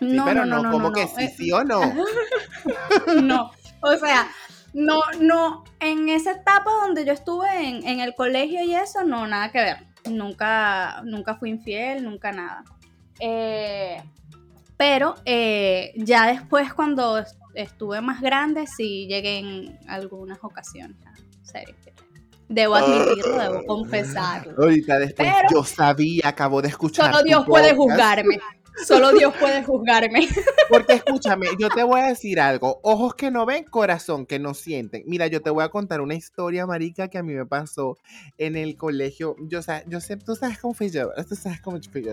No, 0.00 0.24
pero 0.24 0.44
no, 0.44 0.56
no, 0.56 0.62
no, 0.62 0.70
¿Cómo 0.72 0.92
que 0.92 1.06
sí, 1.06 1.24
eh, 1.24 1.34
sí 1.36 1.52
o 1.52 1.62
no? 1.62 1.80
no. 3.22 3.50
O 3.80 3.96
sea, 3.96 4.28
no, 4.72 5.00
no. 5.20 5.64
En 5.80 6.08
esa 6.08 6.32
etapa 6.32 6.70
donde 6.82 7.04
yo 7.04 7.12
estuve 7.12 7.68
en, 7.68 7.86
en 7.86 8.00
el 8.00 8.14
colegio 8.14 8.64
y 8.64 8.74
eso, 8.74 9.04
no, 9.04 9.26
nada 9.26 9.52
que 9.52 9.58
ver. 9.58 9.76
Nunca, 10.10 11.02
nunca 11.04 11.36
fui 11.36 11.50
infiel, 11.50 12.02
nunca 12.02 12.32
nada. 12.32 12.64
Eh, 13.24 14.02
pero 14.76 15.14
eh, 15.24 15.92
ya 15.96 16.26
después 16.26 16.74
cuando 16.74 17.22
estuve 17.54 18.00
más 18.00 18.20
grande, 18.20 18.66
sí 18.66 19.06
llegué 19.06 19.38
en 19.38 19.78
algunas 19.86 20.38
ocasiones 20.42 20.96
a. 21.06 21.12
Debo 22.48 22.74
admitirlo, 22.74 23.38
debo 23.38 23.64
confesarlo. 23.64 24.54
Ahorita 24.58 24.98
después 24.98 25.28
yo 25.54 25.64
sabía, 25.64 26.28
acabo 26.28 26.60
de 26.60 26.68
escuchar. 26.68 27.12
Solo 27.12 27.22
Dios 27.22 27.46
puede 27.46 27.74
juzgarme. 27.74 28.38
Solo 28.86 29.12
Dios 29.12 29.34
puede 29.38 29.62
juzgarme. 29.62 30.28
Porque 30.68 30.94
escúchame, 30.94 31.46
yo 31.58 31.68
te 31.68 31.82
voy 31.82 32.00
a 32.00 32.06
decir 32.06 32.40
algo. 32.40 32.80
Ojos 32.82 33.14
que 33.14 33.30
no 33.30 33.46
ven, 33.46 33.64
corazón 33.64 34.26
que 34.26 34.38
no 34.38 34.54
sienten. 34.54 35.02
Mira, 35.06 35.26
yo 35.26 35.42
te 35.42 35.50
voy 35.50 35.62
a 35.62 35.68
contar 35.68 36.00
una 36.00 36.14
historia, 36.14 36.66
marica, 36.66 37.08
que 37.08 37.18
a 37.18 37.22
mí 37.22 37.34
me 37.34 37.46
pasó 37.46 37.98
en 38.38 38.56
el 38.56 38.76
colegio. 38.76 39.36
Yo, 39.48 39.60
o 39.60 39.62
sea, 39.62 39.84
yo 39.86 40.00
sé, 40.00 40.16
tú 40.16 40.34
sabes 40.34 40.58
cómo 40.58 40.74
fui 40.74 40.90
yo. 40.90 41.10
Tú 41.28 41.36
sabes 41.36 41.60
cómo 41.60 41.78
fui 41.90 42.04
yo, 42.04 42.12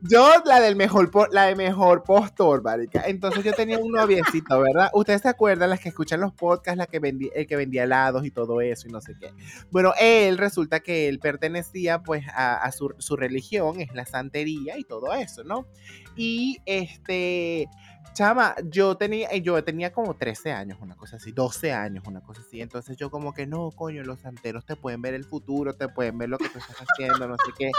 Yo 0.00 0.32
la 0.44 0.60
del 0.60 0.76
mejor, 0.76 1.10
la 1.32 1.44
de 1.44 1.56
mejor 1.56 2.02
postor, 2.02 2.62
marica. 2.62 3.02
Entonces 3.06 3.44
yo 3.44 3.52
tenía 3.52 3.78
un 3.78 3.92
noviecito, 3.92 4.60
¿verdad? 4.60 4.90
Ustedes 4.94 5.22
se 5.22 5.28
acuerdan, 5.28 5.70
las 5.70 5.80
que 5.80 5.90
escuchan 5.90 6.20
los 6.20 6.32
podcasts, 6.32 6.78
la 6.78 6.86
que 6.86 6.98
vendía, 7.00 7.30
el 7.34 7.46
que 7.46 7.56
vendía 7.56 7.84
helados 7.84 8.24
y 8.24 8.30
todo 8.30 8.60
eso 8.60 8.88
y 8.88 8.92
no 8.92 9.00
sé 9.00 9.14
qué. 9.20 9.32
Bueno, 9.70 9.92
él 10.00 10.38
resulta 10.38 10.80
que 10.80 11.08
él 11.08 11.18
pertenecía 11.18 12.02
pues 12.02 12.24
a, 12.34 12.70
su, 12.72 12.94
su 12.98 13.16
religión, 13.16 13.80
es 13.80 13.94
la 13.94 14.06
santería 14.06 14.78
y 14.78 14.84
todo 14.84 15.12
eso, 15.12 15.44
¿no? 15.44 15.66
Y 16.16 16.58
este, 16.64 17.68
chama, 18.12 18.54
yo 18.64 18.96
tenía, 18.96 19.28
eh, 19.30 19.42
yo 19.42 19.62
tenía 19.64 19.92
como 19.92 20.14
13 20.14 20.52
años, 20.52 20.78
una 20.80 20.96
cosa 20.96 21.16
así, 21.16 21.32
12 21.32 21.72
años, 21.72 22.04
una 22.06 22.20
cosa 22.20 22.42
así. 22.42 22.60
Entonces 22.60 22.96
yo 22.96 23.10
como 23.10 23.32
que 23.32 23.46
no, 23.46 23.70
coño, 23.70 24.02
los 24.02 24.20
santeros 24.20 24.64
te 24.64 24.76
pueden 24.76 25.02
ver 25.02 25.14
el 25.14 25.24
futuro, 25.24 25.74
te 25.74 25.88
pueden 25.88 26.18
ver 26.18 26.28
lo 26.28 26.38
que 26.38 26.48
tú 26.48 26.58
estás 26.58 26.76
haciendo, 26.76 27.26
no 27.26 27.36
sé 27.36 27.52
qué. 27.56 27.70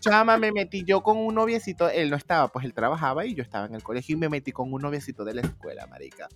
Chama, 0.00 0.36
me 0.36 0.52
metí 0.52 0.84
yo 0.84 1.02
con 1.02 1.18
un 1.18 1.34
noviecito, 1.34 1.88
él 1.88 2.10
no 2.10 2.16
estaba, 2.16 2.48
pues 2.48 2.64
él 2.64 2.74
trabajaba 2.74 3.24
y 3.24 3.34
yo 3.34 3.42
estaba 3.42 3.66
en 3.66 3.74
el 3.74 3.82
colegio 3.82 4.16
y 4.16 4.18
me 4.18 4.28
metí 4.28 4.52
con 4.52 4.72
un 4.72 4.82
noviecito 4.82 5.24
de 5.24 5.34
la 5.34 5.40
escuela, 5.42 5.86
marica. 5.86 6.28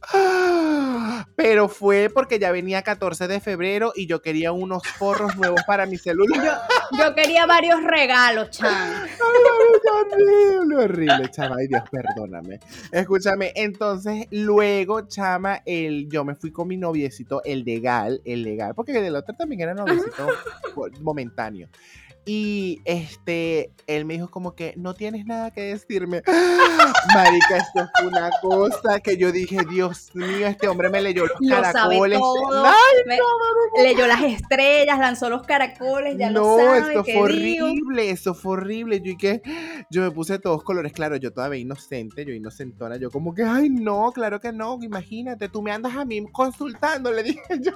Pero 1.37 1.69
fue 1.69 2.11
porque 2.13 2.39
ya 2.39 2.53
venía 2.53 2.83
14 2.83 3.29
de 3.29 3.41
febrero 3.41 3.93
y 3.95 4.07
yo 4.07 4.23
quería 4.23 4.53
unos 4.53 4.83
forros 4.87 5.37
nuevos 5.37 5.63
para 5.67 5.87
mi 5.87 5.97
celular. 5.97 6.63
Yo, 6.99 7.15
quería 7.15 7.47
varios 7.47 7.83
regalos, 7.83 8.51
chama. 8.51 9.07
horrible, 10.13 10.77
horrible, 10.77 11.31
chama. 11.31 11.57
Ay, 11.59 11.69
Dios, 11.69 11.83
perdóname. 11.91 12.61
Escúchame 13.33 13.53
entonces 13.57 14.27
luego, 14.31 15.09
chama, 15.09 15.63
el, 15.65 16.09
yo 16.09 16.25
me 16.25 16.35
fui 16.35 16.51
con 16.51 16.69
mi 16.69 16.77
noviecito, 16.77 17.43
el 17.45 17.65
legal, 17.65 18.21
el 18.25 18.43
legal, 18.43 18.75
porque 18.75 18.93
el 18.93 19.17
otro 19.17 19.35
también 19.35 19.63
era 19.63 19.75
noviecito 19.75 20.29
momentáneo. 21.01 21.69
Y 22.25 22.81
este, 22.85 23.73
él 23.89 24.05
me 24.05 24.15
dijo 24.15 24.31
como 24.31 24.55
que 24.55 24.75
no 24.77 24.95
tienes 24.95 25.27
nada 25.27 25.51
que 25.51 25.63
decirme. 25.63 26.23
Marica, 27.15 27.57
esto 27.57 27.89
fue 27.97 28.07
una 28.07 28.31
cosa 28.41 29.01
que 29.01 29.17
yo 29.17 29.33
dije, 29.33 29.59
Dios 29.69 30.15
mío, 30.15 30.47
este 30.47 30.69
hombre 30.69 30.89
me 30.89 31.03
leyó 31.03 31.27
los 31.27 31.39
caracoles. 31.49 32.21
leyó 33.77 34.07
las 34.07 34.23
estrellas, 34.23 34.99
lanzó 35.01 35.29
los 35.31 35.43
caracoles, 35.43 36.17
ya 36.17 36.31
no, 36.31 36.41
lo 36.41 36.57
sabe. 36.59 36.79
esto 36.79 37.05
fue 37.05 37.17
horrible, 37.17 38.11
eso 38.11 38.35
fue 38.35 38.53
horrible. 38.53 39.01
Yo 39.01 39.13
y 39.13 39.17
que 39.17 39.43
yo 39.91 40.03
me 40.03 40.11
puse 40.11 40.39
todos 40.39 40.63
colores, 40.63 40.93
claro, 40.93 41.17
yo 41.17 41.33
todavía 41.33 41.59
inocente, 41.61 42.25
yo 42.25 42.33
inocentona, 42.33 42.97
yo 42.97 43.11
como 43.11 43.35
que, 43.35 43.43
ay, 43.43 43.69
no, 43.69 44.13
claro 44.13 44.41
que 44.41 44.53
no, 44.53 44.79
imagínate, 44.81 45.49
tú 45.49 45.61
me 45.61 45.73
andas 45.73 45.97
a 45.97 46.05
mí 46.05 46.25
consultando, 46.31 47.11
le 47.11 47.25
dije 47.25 47.43
yo. 47.61 47.73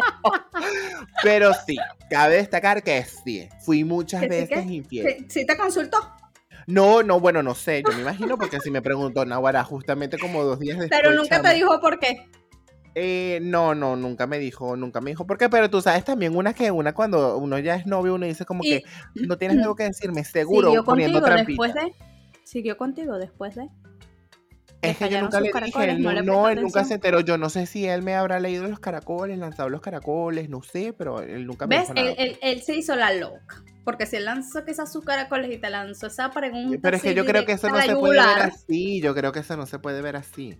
Pero 1.22 1.52
sí, 1.66 1.76
cabe 2.08 2.36
destacar 2.36 2.82
que 2.82 3.04
sí, 3.04 3.48
fui 3.64 3.84
muchas 3.84 4.22
veces 4.28 4.66
infiel. 4.66 5.26
¿Sí, 5.28 5.46
te 5.46 5.56
consultó? 5.56 5.98
No, 6.66 7.02
no, 7.02 7.18
bueno, 7.20 7.42
no 7.42 7.54
sé, 7.54 7.82
yo 7.84 7.92
me 7.94 8.02
imagino 8.02 8.38
porque 8.38 8.60
si 8.60 8.70
me 8.70 8.82
preguntó 8.82 9.24
Nahuara 9.24 9.64
justamente 9.64 10.18
como 10.18 10.44
dos 10.44 10.60
días 10.60 10.78
después. 10.78 11.00
Pero 11.02 11.14
nunca 11.14 11.42
te 11.42 11.54
dijo 11.54 11.80
por 11.80 11.98
qué. 11.98 12.28
Eh, 12.94 13.38
no, 13.42 13.74
no, 13.74 13.94
nunca 13.94 14.26
me 14.26 14.38
dijo, 14.38 14.76
nunca 14.76 15.00
me 15.00 15.10
dijo 15.10 15.26
por 15.26 15.38
qué, 15.38 15.48
pero 15.48 15.70
tú 15.70 15.80
sabes 15.80 16.04
también 16.04 16.36
una 16.36 16.54
que 16.54 16.70
una 16.72 16.92
cuando 16.92 17.38
uno 17.38 17.58
ya 17.58 17.76
es 17.76 17.86
novio, 17.86 18.14
uno 18.14 18.26
dice 18.26 18.44
como 18.44 18.62
que 18.62 18.82
no 19.14 19.38
tienes 19.38 19.58
algo 19.62 19.76
que 19.76 19.84
decirme, 19.84 20.24
seguro, 20.24 20.68
¿Siguió 20.68 20.84
poniendo 20.84 21.20
después 21.20 21.72
de? 21.74 21.94
¿Siguió 22.42 22.76
contigo 22.76 23.18
después 23.18 23.54
de? 23.54 23.68
Es 24.82 24.96
que 24.96 25.10
yo 25.10 25.20
nunca 25.20 25.40
le 25.40 25.50
dije, 25.64 25.98
no, 26.22 26.48
él 26.48 26.62
nunca 26.62 26.84
se 26.84 26.94
enteró. 26.94 27.20
Yo 27.20 27.36
no 27.36 27.50
sé 27.50 27.66
si 27.66 27.86
él 27.86 28.02
me 28.02 28.14
habrá 28.14 28.40
leído 28.40 28.66
los 28.66 28.80
caracoles, 28.80 29.38
lanzado 29.38 29.68
los 29.68 29.80
caracoles, 29.80 30.48
no 30.48 30.62
sé, 30.62 30.94
pero 30.96 31.20
él 31.20 31.46
nunca 31.46 31.66
me 31.66 31.78
¿Ves? 31.78 31.90
Él, 31.94 32.14
él, 32.16 32.38
él, 32.40 32.62
se 32.62 32.74
hizo 32.74 32.96
la 32.96 33.12
loca. 33.12 33.62
Porque 33.84 34.06
si 34.06 34.16
él 34.16 34.24
lanzó 34.24 34.64
quizás 34.64 34.92
sus 34.92 35.04
caracoles 35.04 35.50
y 35.52 35.58
te 35.58 35.68
lanzó 35.68 36.06
esa 36.06 36.30
pregunta. 36.30 36.78
Pero 36.80 36.96
es 36.96 37.02
que 37.02 37.14
yo 37.14 37.24
creo 37.24 37.44
que 37.44 37.52
eso 37.52 37.68
no 37.68 37.80
se 37.80 37.94
puede 37.94 38.18
ver 38.18 38.42
así. 38.42 39.00
Yo 39.00 39.14
creo 39.14 39.32
que 39.32 39.40
eso 39.40 39.56
no 39.56 39.66
se 39.66 39.78
puede 39.78 40.00
ver 40.00 40.16
así. 40.16 40.58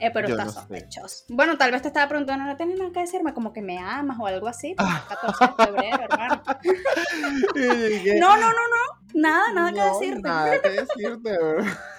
Eh, 0.00 0.10
pero 0.12 0.28
está 0.28 0.48
sospechoso. 0.48 1.24
Bueno, 1.28 1.56
tal 1.56 1.72
vez 1.72 1.80
te 1.80 1.88
estaba 1.88 2.08
preguntando, 2.08 2.44
no 2.44 2.56
tienes 2.56 2.78
nada 2.78 2.92
que 2.92 3.00
decirme, 3.00 3.32
como 3.32 3.52
que 3.54 3.62
me 3.62 3.78
amas 3.78 4.18
o 4.20 4.26
algo 4.26 4.46
así. 4.48 4.74
14 4.74 5.46
de 5.58 5.64
febrero, 5.64 6.02
hermano. 6.10 6.42
no, 8.20 8.36
no, 8.36 8.50
no, 8.50 8.52
no. 8.52 8.86
Nada, 9.14 9.52
nada 9.54 9.72
que 9.72 9.80
decirte. 9.80 10.28
Nada 10.28 10.60
que 10.60 10.70
decirte. 10.70 11.38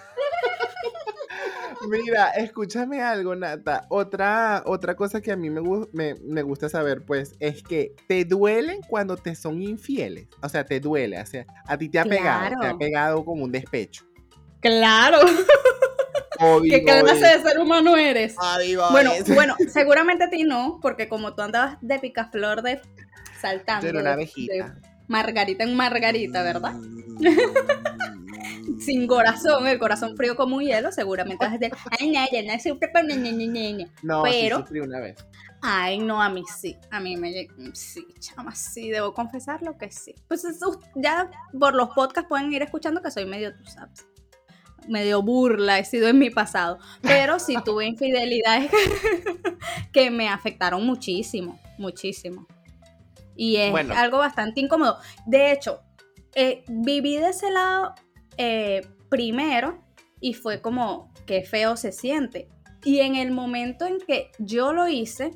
Mira, 1.88 2.30
escúchame 2.32 3.02
algo, 3.02 3.36
Nata. 3.36 3.86
Otra, 3.90 4.64
otra 4.66 4.96
cosa 4.96 5.22
que 5.22 5.32
a 5.32 5.36
mí 5.36 5.50
me, 5.50 5.62
me, 5.94 6.42
gusta 6.42 6.70
saber, 6.70 7.04
pues, 7.06 7.36
es 7.40 7.64
que 7.64 7.96
te 8.08 8.26
duelen 8.26 8.82
cuando 8.88 9.18
te 9.18 9.36
son 9.36 9.62
infieles. 9.62 10.28
O 10.42 10.50
sea, 10.50 10.66
te 10.66 10.80
duele. 10.80 11.22
O 11.22 11.26
sea, 11.26 11.46
a 11.66 11.78
ti 11.78 11.90
te 11.90 12.00
ha 12.00 12.06
pegado, 12.06 12.56
te 12.60 12.68
ha 12.68 12.78
pegado 12.78 13.26
como 13.26 13.44
un 13.44 13.52
despecho. 13.52 14.06
Claro. 14.60 15.20
¿Qué 16.70 16.84
clase 16.84 17.38
de 17.38 17.44
ser 17.44 17.60
humano 17.60 17.98
eres? 17.98 18.36
bueno, 18.92 19.12
bueno, 19.34 19.56
seguramente 19.72 20.26
a 20.26 20.30
ti 20.30 20.44
no, 20.44 20.80
porque 20.82 21.10
como 21.10 21.34
tú 21.34 21.42
andabas 21.42 21.78
de 21.82 22.00
picaflor 22.00 22.62
de 22.62 22.82
saltando. 23.40 24.00
Una 24.00 24.14
abejita. 24.14 24.78
margarita 25.08 25.64
en 25.64 25.76
margarita, 25.76 26.44
¿verdad? 26.44 26.74
Mm. 26.74 28.17
Sin 28.80 29.08
corazón, 29.08 29.68
el 29.68 29.80
corazón 29.80 30.16
frío 30.16 30.36
como 30.36 30.58
un 30.58 30.64
hielo, 30.64 30.92
seguramente 30.92 31.46
vas 31.46 31.56
a 31.56 31.58
decir, 31.58 31.78
ay, 32.00 32.12
no, 32.12 32.26
ya 32.32 32.44
no 32.44 32.60
sufre 32.60 32.92
No, 34.04 34.24
pero, 34.24 34.58
sí 34.58 34.64
sufrí 34.64 34.80
una 34.80 35.00
vez. 35.00 35.26
Ay, 35.62 36.00
no, 36.00 36.22
a 36.22 36.30
mí 36.30 36.44
sí, 36.56 36.78
a 36.92 37.00
mí 37.00 37.18
me, 37.18 37.48
sí, 37.74 38.06
chama, 38.20 38.54
sí, 38.54 38.90
debo 38.90 39.14
confesarlo 39.14 39.78
que 39.78 39.92
sí. 39.92 40.14
Pues 40.28 40.46
ya 40.96 41.32
por 41.58 41.74
los 41.74 41.90
podcasts 41.90 42.30
pueden 42.30 42.54
ir 42.54 42.62
escuchando 42.62 43.02
que 43.02 43.10
soy 43.10 43.26
medio, 43.26 43.56
tú 43.56 43.66
sabes, 43.66 44.06
medio 44.88 45.22
burla, 45.22 45.80
he 45.80 45.86
sido 45.86 46.08
en 46.08 46.20
mi 46.20 46.30
pasado, 46.30 46.78
pero 47.02 47.40
sí 47.40 47.56
tuve 47.66 47.88
infidelidades 47.88 48.72
que 49.92 50.12
me 50.12 50.30
afectaron 50.30 50.86
muchísimo, 50.86 51.60
muchísimo. 51.78 52.48
Y 53.36 53.58
es 53.58 53.74
algo 53.92 54.18
bastante 54.18 54.62
incómodo. 54.62 54.98
De 55.28 55.52
hecho, 55.52 55.82
eh, 56.34 56.64
viví 56.68 57.18
de 57.18 57.30
ese 57.30 57.52
lado 57.52 57.94
eh, 58.38 58.88
primero 59.10 59.84
y 60.20 60.34
fue 60.34 60.62
como, 60.62 61.14
qué 61.26 61.44
feo 61.44 61.78
se 61.78 61.92
siente. 61.92 62.50
Y 62.84 63.00
en 63.00 63.16
el 63.16 63.32
momento 63.32 63.86
en 63.86 64.00
que 64.00 64.32
yo 64.40 64.74
lo 64.74 64.88
hice, 64.88 65.32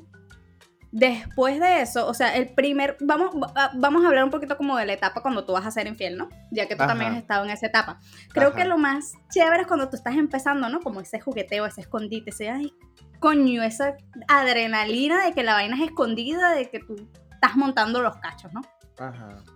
después 0.92 1.58
de 1.58 1.80
eso, 1.80 2.06
o 2.06 2.14
sea, 2.14 2.36
el 2.36 2.50
primer, 2.50 2.96
vamos, 3.00 3.34
vamos 3.74 4.04
a 4.04 4.08
hablar 4.08 4.24
un 4.24 4.30
poquito 4.30 4.56
como 4.56 4.76
de 4.76 4.86
la 4.86 4.92
etapa 4.92 5.22
cuando 5.22 5.44
tú 5.44 5.52
vas 5.52 5.66
a 5.66 5.70
ser 5.70 5.86
infiel, 5.86 6.16
¿no? 6.18 6.28
Ya 6.50 6.68
que 6.68 6.76
tú 6.76 6.86
también 6.86 7.12
has 7.12 7.18
estado 7.18 7.44
en 7.44 7.50
esa 7.50 7.66
etapa. 7.66 7.98
Creo 8.32 8.52
que 8.52 8.64
lo 8.64 8.78
más 8.78 9.14
chévere 9.30 9.62
es 9.62 9.66
cuando 9.66 9.88
tú 9.88 9.96
estás 9.96 10.16
empezando, 10.16 10.68
¿no? 10.68 10.80
Como 10.80 11.00
ese 11.00 11.18
jugueteo, 11.18 11.66
ese 11.66 11.80
escondite, 11.80 12.30
ese, 12.30 12.50
ay, 12.50 12.72
coño, 13.18 13.62
esa 13.62 13.96
adrenalina 14.28 15.24
de 15.24 15.32
que 15.32 15.42
la 15.42 15.54
vaina 15.54 15.76
es 15.76 15.82
escondida, 15.82 16.52
de 16.52 16.68
que 16.68 16.80
tú 16.80 17.08
estás 17.32 17.56
montando 17.56 18.02
los 18.02 18.16
cachos, 18.16 18.52
¿no? 18.52 18.60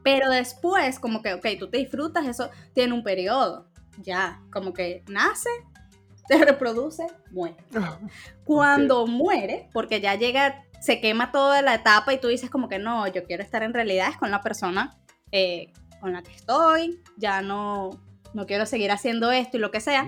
Pero 0.02 0.30
después, 0.30 0.98
como 0.98 1.22
que, 1.22 1.34
ok, 1.34 1.46
tú 1.58 1.68
te 1.68 1.78
disfrutas, 1.78 2.26
eso 2.26 2.50
tiene 2.74 2.94
un 2.94 3.02
periodo. 3.02 3.68
Ya, 4.02 4.42
como 4.52 4.72
que 4.72 5.04
nace, 5.08 5.50
se 6.28 6.38
reproduce, 6.44 7.06
muere. 7.30 7.56
Cuando 8.44 9.06
muere, 9.06 9.68
porque 9.72 10.00
ya 10.00 10.14
llega, 10.14 10.64
se 10.80 11.00
quema 11.00 11.32
toda 11.32 11.62
la 11.62 11.74
etapa 11.74 12.12
y 12.12 12.20
tú 12.20 12.28
dices 12.28 12.50
como 12.50 12.68
que 12.68 12.78
no, 12.78 13.06
yo 13.08 13.24
quiero 13.24 13.42
estar 13.42 13.62
en 13.62 13.74
realidad 13.74 14.12
con 14.18 14.30
la 14.30 14.42
persona 14.42 14.98
eh, 15.32 15.72
con 16.00 16.12
la 16.12 16.22
que 16.22 16.32
estoy, 16.32 17.02
ya 17.16 17.42
no, 17.42 17.90
no 18.34 18.46
quiero 18.46 18.66
seguir 18.66 18.90
haciendo 18.90 19.32
esto 19.32 19.56
y 19.56 19.60
lo 19.60 19.70
que 19.70 19.80
sea. 19.80 20.06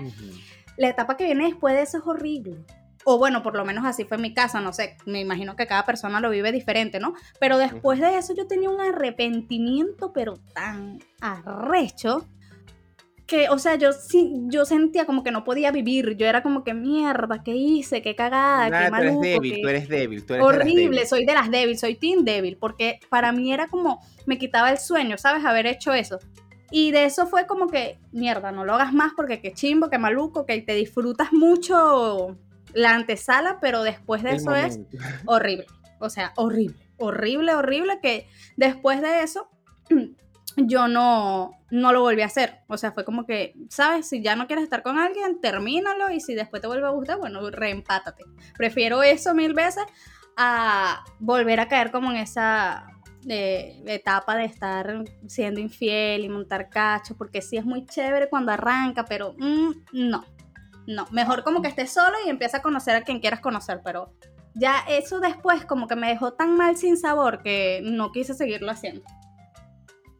La 0.77 0.89
etapa 0.89 1.17
que 1.17 1.25
viene 1.25 1.45
después 1.45 1.75
de 1.75 1.81
eso 1.81 1.97
es 1.97 2.03
horrible. 2.05 2.63
O 3.05 3.17
bueno, 3.17 3.41
por 3.41 3.55
lo 3.55 3.65
menos 3.65 3.85
así 3.85 4.03
fue 4.03 4.17
mi 4.17 4.33
casa, 4.33 4.61
no 4.61 4.73
sé, 4.73 4.97
me 5.05 5.21
imagino 5.21 5.55
que 5.55 5.67
cada 5.67 5.85
persona 5.85 6.19
lo 6.19 6.29
vive 6.29 6.51
diferente, 6.51 6.99
¿no? 6.99 7.13
Pero 7.39 7.57
después 7.57 7.99
de 7.99 8.17
eso 8.17 8.35
yo 8.35 8.45
tenía 8.45 8.69
un 8.69 8.81
arrepentimiento, 8.81 10.11
pero 10.11 10.35
tan 10.53 10.99
arrecho, 11.21 12.27
que, 13.29 13.47
o 13.49 13.59
sea, 13.59 13.75
yo 13.75 13.93
sí, 13.93 14.33
yo 14.47 14.65
sentía 14.65 15.05
como 15.05 15.23
que 15.23 15.31
no 15.31 15.43
podía 15.43 15.71
vivir. 15.71 16.17
Yo 16.17 16.25
era 16.25 16.41
como 16.41 16.63
que 16.63 16.73
mierda, 16.73 17.43
¿qué 17.43 17.55
hice? 17.55 18.01
¿Qué 18.01 18.15
cagada? 18.15 18.85
¿Qué 18.85 18.89
maluco, 18.89 19.21
tú 19.21 19.23
eres 19.23 19.41
débil, 19.41 19.61
tú 19.61 19.69
eres 19.69 19.87
débil, 19.87 20.25
tú 20.25 20.33
eres 20.33 20.45
Horrible, 20.45 21.05
soy 21.05 21.25
de 21.25 21.33
las 21.35 21.51
débiles, 21.51 21.79
soy 21.79 21.95
team 21.95 22.25
débil, 22.25 22.57
porque 22.57 22.99
para 23.09 23.31
mí 23.31 23.53
era 23.53 23.67
como, 23.67 24.01
me 24.25 24.39
quitaba 24.39 24.71
el 24.71 24.79
sueño, 24.79 25.17
¿sabes? 25.17 25.45
Haber 25.45 25.67
hecho 25.67 25.93
eso. 25.93 26.17
Y 26.71 26.91
de 26.91 27.05
eso 27.05 27.27
fue 27.27 27.45
como 27.45 27.67
que, 27.67 27.99
mierda, 28.11 28.51
no 28.51 28.65
lo 28.65 28.73
hagas 28.73 28.93
más 28.93 29.13
porque 29.15 29.39
qué 29.39 29.53
chimbo, 29.53 29.89
qué 29.89 29.99
maluco, 29.99 30.45
que 30.45 30.59
te 30.61 30.73
disfrutas 30.73 31.31
mucho 31.31 32.35
la 32.73 32.95
antesala, 32.95 33.59
pero 33.59 33.83
después 33.83 34.23
de 34.23 34.31
eso 34.31 34.55
es 34.55 34.79
horrible. 35.25 35.65
O 35.99 36.09
sea, 36.09 36.33
horrible, 36.35 36.77
horrible, 36.97 37.53
horrible, 37.53 37.99
que 38.01 38.27
después 38.55 39.01
de 39.01 39.21
eso 39.23 39.49
yo 40.57 40.87
no, 40.87 41.51
no 41.71 41.93
lo 41.93 42.01
volví 42.01 42.21
a 42.21 42.27
hacer. 42.27 42.59
O 42.67 42.77
sea, 42.77 42.91
fue 42.91 43.05
como 43.05 43.25
que, 43.25 43.53
¿sabes? 43.69 44.07
Si 44.07 44.21
ya 44.21 44.35
no 44.35 44.47
quieres 44.47 44.63
estar 44.63 44.83
con 44.83 44.97
alguien, 44.97 45.41
termínalo 45.41 46.09
y 46.11 46.19
si 46.19 46.35
después 46.35 46.61
te 46.61 46.67
vuelve 46.67 46.87
a 46.87 46.91
gustar, 46.91 47.17
bueno, 47.17 47.49
reempátate. 47.49 48.23
Prefiero 48.57 49.03
eso 49.03 49.33
mil 49.33 49.53
veces 49.53 49.83
a 50.37 51.03
volver 51.19 51.59
a 51.59 51.67
caer 51.67 51.91
como 51.91 52.11
en 52.11 52.17
esa 52.17 52.87
eh, 53.27 53.83
etapa 53.85 54.37
de 54.37 54.45
estar 54.45 55.03
siendo 55.27 55.59
infiel 55.59 56.23
y 56.23 56.29
montar 56.29 56.69
cacho, 56.69 57.17
porque 57.17 57.41
sí 57.41 57.57
es 57.57 57.65
muy 57.65 57.85
chévere 57.85 58.29
cuando 58.29 58.53
arranca, 58.53 59.03
pero 59.03 59.35
mm, 59.37 59.71
no, 59.91 60.23
no. 60.89 61.05
Mejor 61.11 61.43
como 61.43 61.61
que 61.61 61.67
estés 61.67 61.91
solo 61.91 62.17
y 62.25 62.29
empieza 62.29 62.57
a 62.57 62.61
conocer 62.63 62.95
a 62.95 63.03
quien 63.03 63.19
quieras 63.19 63.41
conocer, 63.41 63.81
pero 63.85 64.11
ya 64.55 64.79
eso 64.89 65.19
después 65.19 65.63
como 65.65 65.87
que 65.87 65.95
me 65.95 66.09
dejó 66.09 66.33
tan 66.33 66.57
mal 66.57 66.77
sin 66.77 66.97
sabor 66.97 67.43
que 67.43 67.81
no 67.83 68.11
quise 68.11 68.33
seguirlo 68.33 68.71
haciendo. 68.71 69.03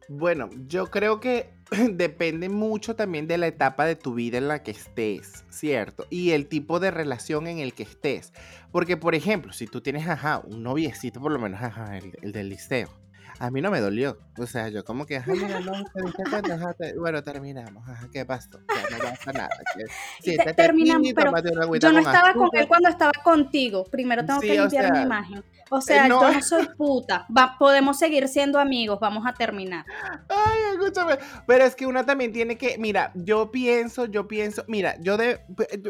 Bueno, 0.07 0.49
yo 0.67 0.87
creo 0.87 1.19
que 1.19 1.53
depende 1.91 2.49
mucho 2.49 2.95
también 2.95 3.27
de 3.27 3.39
la 3.39 3.47
etapa 3.47 3.85
de 3.85 3.95
tu 3.95 4.13
vida 4.13 4.37
en 4.37 4.47
la 4.47 4.61
que 4.61 4.71
estés, 4.71 5.43
¿cierto? 5.49 6.05
Y 6.11 6.31
el 6.31 6.47
tipo 6.47 6.79
de 6.79 6.91
relación 6.91 7.47
en 7.47 7.57
el 7.57 7.73
que 7.73 7.83
estés. 7.83 8.31
Porque, 8.71 8.95
por 8.95 9.15
ejemplo, 9.15 9.53
si 9.53 9.65
tú 9.65 9.81
tienes, 9.81 10.07
ajá, 10.07 10.43
un 10.45 10.61
noviecito, 10.61 11.19
por 11.19 11.31
lo 11.31 11.39
menos, 11.39 11.61
ajá, 11.63 11.97
el 11.97 12.31
del 12.31 12.49
liceo 12.49 12.89
a 13.39 13.51
mí 13.51 13.61
no 13.61 13.71
me 13.71 13.79
dolió. 13.79 14.17
O 14.37 14.45
sea, 14.45 14.67
yo 14.69 14.83
como 14.83 15.05
que, 15.05 15.17
ay, 15.17 15.23
mira, 15.27 15.59
no, 15.61 15.71
bueno, 16.99 17.23
terminamos, 17.23 17.87
ajá, 17.87 18.07
¿qué 18.11 18.25
pasó? 18.25 18.59
Ya 18.89 18.97
no 18.97 19.03
pasa 19.03 19.31
nada. 19.31 19.49
Sí, 20.21 20.37
terminamos, 20.55 21.07
pero 21.15 21.31
yo 21.75 21.91
no 21.91 21.99
estaba 21.99 22.33
con 22.33 22.49
él 22.53 22.67
cuando 22.67 22.89
estaba 22.89 23.11
contigo. 23.23 23.85
Primero 23.85 24.25
tengo 24.25 24.41
que 24.41 24.59
limpiar 24.59 24.91
mi 24.91 25.01
imagen. 25.01 25.43
O 25.69 25.81
sea, 25.81 26.07
yo 26.07 26.19
no 26.21 26.41
soy 26.41 26.67
puta. 26.77 27.27
podemos 27.57 27.97
seguir 27.97 28.27
siendo 28.27 28.59
amigos, 28.59 28.99
vamos 28.99 29.25
a 29.27 29.33
terminar. 29.33 29.85
Ay, 30.27 30.59
escúchame. 30.73 31.17
Pero 31.45 31.63
es 31.63 31.75
que 31.75 31.85
una 31.85 32.05
también 32.05 32.33
tiene 32.33 32.57
que, 32.57 32.77
mira, 32.77 33.11
yo 33.15 33.51
pienso, 33.51 34.05
yo 34.05 34.27
pienso, 34.27 34.63
mira, 34.67 34.95
yo 34.99 35.17
de, 35.17 35.41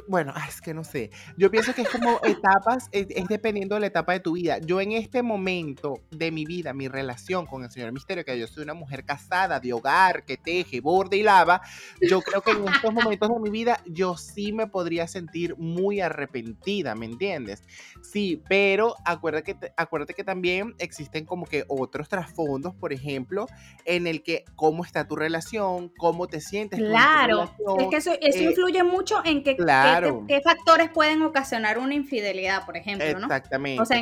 bueno, 0.07 0.33
es 0.47 0.61
que 0.61 0.73
no 0.73 0.83
sé. 0.83 1.11
Yo 1.37 1.49
pienso 1.49 1.73
que 1.73 1.83
es 1.83 1.89
como 1.89 2.19
etapas, 2.23 2.89
es, 2.91 3.07
dependiendo 3.27 3.75
de 3.75 3.81
la 3.81 3.87
etapa 3.87 4.13
de 4.13 4.19
tu 4.19 4.33
vida. 4.33 4.59
Yo 4.59 4.81
en 4.81 4.91
este 4.91 5.23
momento 5.23 6.01
de 6.11 6.31
mi 6.31 6.45
vida, 6.45 6.73
mi 6.73 6.87
relación 6.87 7.38
con 7.45 7.63
el 7.63 7.71
señor 7.71 7.91
Misterio, 7.91 8.25
que 8.25 8.37
yo 8.37 8.47
soy 8.47 8.63
una 8.63 8.73
mujer 8.73 9.03
casada, 9.03 9.59
de 9.59 9.73
hogar, 9.73 10.23
que 10.25 10.37
teje, 10.37 10.81
borde 10.81 11.17
y 11.17 11.23
lava, 11.23 11.61
yo 12.01 12.21
creo 12.21 12.41
que 12.41 12.51
en 12.51 12.67
estos 12.67 12.93
momentos 12.93 13.29
de 13.29 13.39
mi 13.39 13.49
vida 13.49 13.81
yo 13.85 14.17
sí 14.17 14.51
me 14.53 14.67
podría 14.67 15.07
sentir 15.07 15.55
muy 15.57 16.01
arrepentida, 16.01 16.95
¿me 16.95 17.05
entiendes? 17.05 17.63
Sí, 18.01 18.41
pero 18.47 18.95
acuérdate 19.05 19.55
que 19.55 19.73
acuérdate 19.77 20.13
que 20.13 20.23
también 20.23 20.75
existen 20.79 21.25
como 21.25 21.45
que 21.45 21.65
otros 21.67 22.09
trasfondos, 22.09 22.75
por 22.75 22.93
ejemplo, 22.93 23.47
en 23.85 24.07
el 24.07 24.23
que 24.23 24.45
cómo 24.55 24.83
está 24.83 25.07
tu 25.07 25.15
relación, 25.15 25.91
cómo 25.97 26.27
te 26.27 26.41
sientes. 26.41 26.79
Claro, 26.79 27.51
es 27.79 27.87
que 27.89 27.97
eso, 27.97 28.13
eh, 28.13 28.43
influye 28.43 28.83
mucho 28.83 29.21
en 29.25 29.43
que, 29.43 29.55
qué, 29.55 30.41
factores 30.41 30.89
pueden 30.89 31.21
ocasionar 31.21 31.77
una 31.77 31.93
infidelidad, 31.93 32.65
por 32.65 32.77
ejemplo, 32.77 33.05
Exactamente. 33.05 33.81
O 33.81 33.85
sea, 33.85 34.01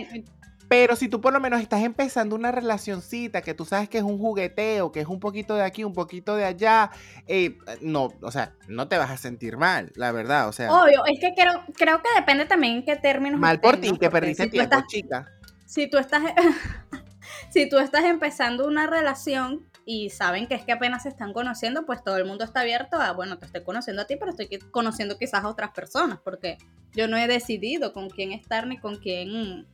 pero 0.67 0.95
si 0.95 1.07
tú 1.07 1.21
por 1.21 1.33
lo 1.33 1.39
menos 1.39 1.61
estás 1.61 1.83
empezando 1.83 2.35
una 2.35 2.51
relacioncita 2.51 3.41
que 3.41 3.53
tú 3.53 3.65
sabes 3.65 3.89
que 3.89 3.97
es 3.97 4.03
un 4.03 4.17
jugueteo, 4.17 4.91
que 4.91 5.01
es 5.01 5.07
un 5.07 5.19
poquito 5.19 5.55
de 5.55 5.63
aquí, 5.63 5.83
un 5.83 5.93
poquito 5.93 6.35
de 6.35 6.45
allá, 6.45 6.91
eh, 7.27 7.57
no, 7.81 8.09
o 8.21 8.31
sea, 8.31 8.53
no 8.67 8.87
te 8.87 8.97
vas 8.97 9.11
a 9.11 9.17
sentir 9.17 9.57
mal, 9.57 9.91
la 9.95 10.11
verdad, 10.11 10.47
o 10.47 10.51
sea. 10.51 10.71
Obvio, 10.71 11.03
es 11.05 11.19
que 11.19 11.33
creo, 11.33 11.63
creo 11.75 12.01
que 12.01 12.09
depende 12.15 12.45
también 12.45 12.77
en 12.77 12.85
qué 12.85 12.95
términos. 12.95 13.39
Mal 13.39 13.59
por 13.59 13.77
ti, 13.77 13.97
que 13.97 14.09
perdiste 14.09 14.47
tiempo, 14.47 14.77
chica 14.87 15.27
si 15.67 15.87
tú 15.87 15.97
estás, 15.97 16.23
si 17.51 17.69
tú 17.69 17.77
estás 17.77 18.05
empezando 18.05 18.65
una 18.65 18.87
relación 18.87 19.69
y 19.85 20.09
saben 20.09 20.47
que 20.47 20.55
es 20.55 20.65
que 20.65 20.71
apenas 20.71 21.03
se 21.03 21.09
están 21.09 21.33
conociendo, 21.33 21.85
pues 21.85 22.03
todo 22.03 22.17
el 22.17 22.25
mundo 22.25 22.43
está 22.43 22.61
abierto 22.61 22.99
a, 22.99 23.11
bueno, 23.11 23.37
te 23.37 23.45
estoy 23.45 23.63
conociendo 23.63 24.01
a 24.01 24.05
ti, 24.05 24.15
pero 24.17 24.31
estoy 24.31 24.49
conociendo 24.71 25.17
quizás 25.17 25.43
a 25.43 25.49
otras 25.49 25.71
personas, 25.71 26.19
porque 26.23 26.57
yo 26.93 27.07
no 27.07 27.15
he 27.15 27.27
decidido 27.27 27.93
con 27.93 28.09
quién 28.09 28.31
estar 28.31 28.65
ni 28.65 28.77
con 28.79 28.97
quién 28.97 29.67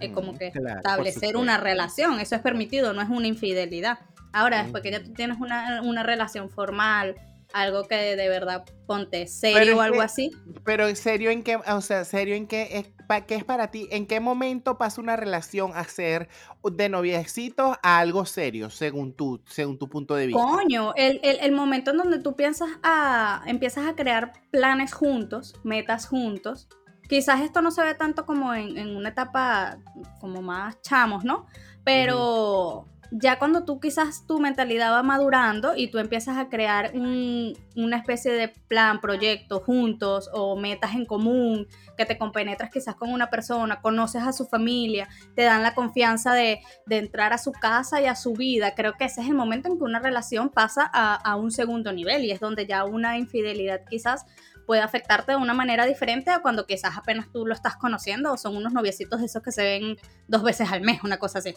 eh, 0.00 0.12
como 0.12 0.36
que 0.36 0.48
establecer 0.48 1.36
una 1.36 1.58
relación. 1.58 2.20
Eso 2.20 2.34
es 2.36 2.42
permitido, 2.42 2.92
no 2.92 3.02
es 3.02 3.08
una 3.08 3.26
infidelidad. 3.26 3.98
Ahora, 4.32 4.62
después 4.62 4.82
que 4.82 4.90
ya 4.90 5.02
tú 5.02 5.12
tienes 5.12 5.38
una, 5.40 5.82
una 5.82 6.02
relación 6.02 6.50
formal, 6.50 7.16
algo 7.52 7.84
que 7.84 8.16
de 8.16 8.28
verdad 8.28 8.64
ponte 8.86 9.26
serio 9.26 9.78
o 9.78 9.80
algo 9.80 10.00
así. 10.02 10.30
Pero 10.64 10.94
serio 10.94 11.30
en 11.30 11.42
qué, 11.42 11.56
o 11.56 11.80
sea, 11.80 12.04
serio 12.04 12.34
en 12.34 12.46
qué 12.46 12.68
es, 12.78 13.24
qué 13.26 13.34
es 13.34 13.44
para 13.44 13.70
ti, 13.70 13.88
en 13.90 14.06
qué 14.06 14.20
momento 14.20 14.78
pasa 14.78 15.00
una 15.00 15.16
relación 15.16 15.72
a 15.74 15.84
ser 15.84 16.28
de 16.62 16.88
noviecitos 16.88 17.76
a 17.82 17.98
algo 17.98 18.24
serio, 18.24 18.70
según 18.70 19.14
tu, 19.14 19.40
según 19.46 19.78
tu 19.78 19.88
punto 19.88 20.14
de 20.14 20.26
vista. 20.26 20.42
Coño, 20.42 20.92
el, 20.96 21.20
el, 21.22 21.52
momento 21.52 21.90
en 21.90 21.98
donde 21.98 22.20
tú 22.20 22.36
piensas 22.36 22.70
a, 22.82 23.42
empiezas 23.46 23.86
a 23.86 23.94
crear 23.94 24.32
planes 24.50 24.92
juntos, 24.92 25.54
metas 25.64 26.06
juntos. 26.06 26.68
Quizás 27.10 27.40
esto 27.42 27.60
no 27.60 27.70
se 27.70 27.82
ve 27.82 27.94
tanto 27.94 28.24
como 28.24 28.54
en, 28.54 28.78
en 28.78 28.96
una 28.96 29.10
etapa 29.10 29.76
como 30.20 30.40
más 30.40 30.80
chamos, 30.80 31.24
¿no? 31.24 31.46
Pero 31.84 32.86
ya 33.10 33.38
cuando 33.38 33.64
tú 33.64 33.80
quizás 33.80 34.24
tu 34.26 34.38
mentalidad 34.38 34.92
va 34.92 35.02
madurando 35.02 35.74
y 35.76 35.88
tú 35.88 35.98
empiezas 35.98 36.38
a 36.38 36.48
crear 36.48 36.92
una 36.94 37.96
especie 37.96 38.32
de 38.32 38.48
plan, 38.68 39.00
proyecto 39.00 39.60
juntos 39.60 40.30
o 40.32 40.56
metas 40.56 40.94
en 40.94 41.06
común, 41.06 41.66
que 41.96 42.06
te 42.06 42.16
compenetras 42.16 42.70
quizás 42.70 42.94
con 42.94 43.12
una 43.12 43.28
persona, 43.28 43.80
conoces 43.80 44.22
a 44.22 44.32
su 44.32 44.46
familia, 44.46 45.08
te 45.34 45.42
dan 45.42 45.62
la 45.62 45.74
confianza 45.74 46.34
de, 46.34 46.60
entrar 46.88 47.32
a 47.32 47.38
su 47.38 47.52
casa 47.52 48.00
y 48.00 48.06
a 48.06 48.14
su 48.14 48.34
vida, 48.34 48.74
creo 48.74 48.94
que 48.94 49.04
ese 49.04 49.22
es 49.22 49.28
el 49.28 49.34
momento 49.34 49.68
en 49.68 49.78
que 49.78 49.84
una 49.84 49.98
relación 49.98 50.50
pasa 50.50 50.88
a, 50.92 51.14
a 51.14 51.36
un 51.36 51.50
segundo 51.50 51.92
nivel 51.92 52.24
y 52.24 52.30
es 52.30 52.40
donde 52.40 52.66
ya 52.66 52.84
una 52.84 53.18
infidelidad 53.18 53.80
quizás 53.88 54.26
puede 54.70 54.82
afectarte 54.82 55.32
de 55.32 55.36
una 55.36 55.52
manera 55.52 55.84
diferente 55.84 56.30
a 56.30 56.42
cuando 56.42 56.64
quizás 56.64 56.96
apenas 56.96 57.26
tú 57.32 57.44
lo 57.44 57.54
estás 57.54 57.74
conociendo 57.74 58.32
o 58.32 58.36
son 58.36 58.56
unos 58.56 58.72
noviecitos 58.72 59.18
de 59.18 59.26
esos 59.26 59.42
que 59.42 59.50
se 59.50 59.64
ven 59.64 59.96
dos 60.28 60.44
veces 60.44 60.70
al 60.70 60.80
mes, 60.82 61.02
una 61.02 61.18
cosa 61.18 61.40
así 61.40 61.56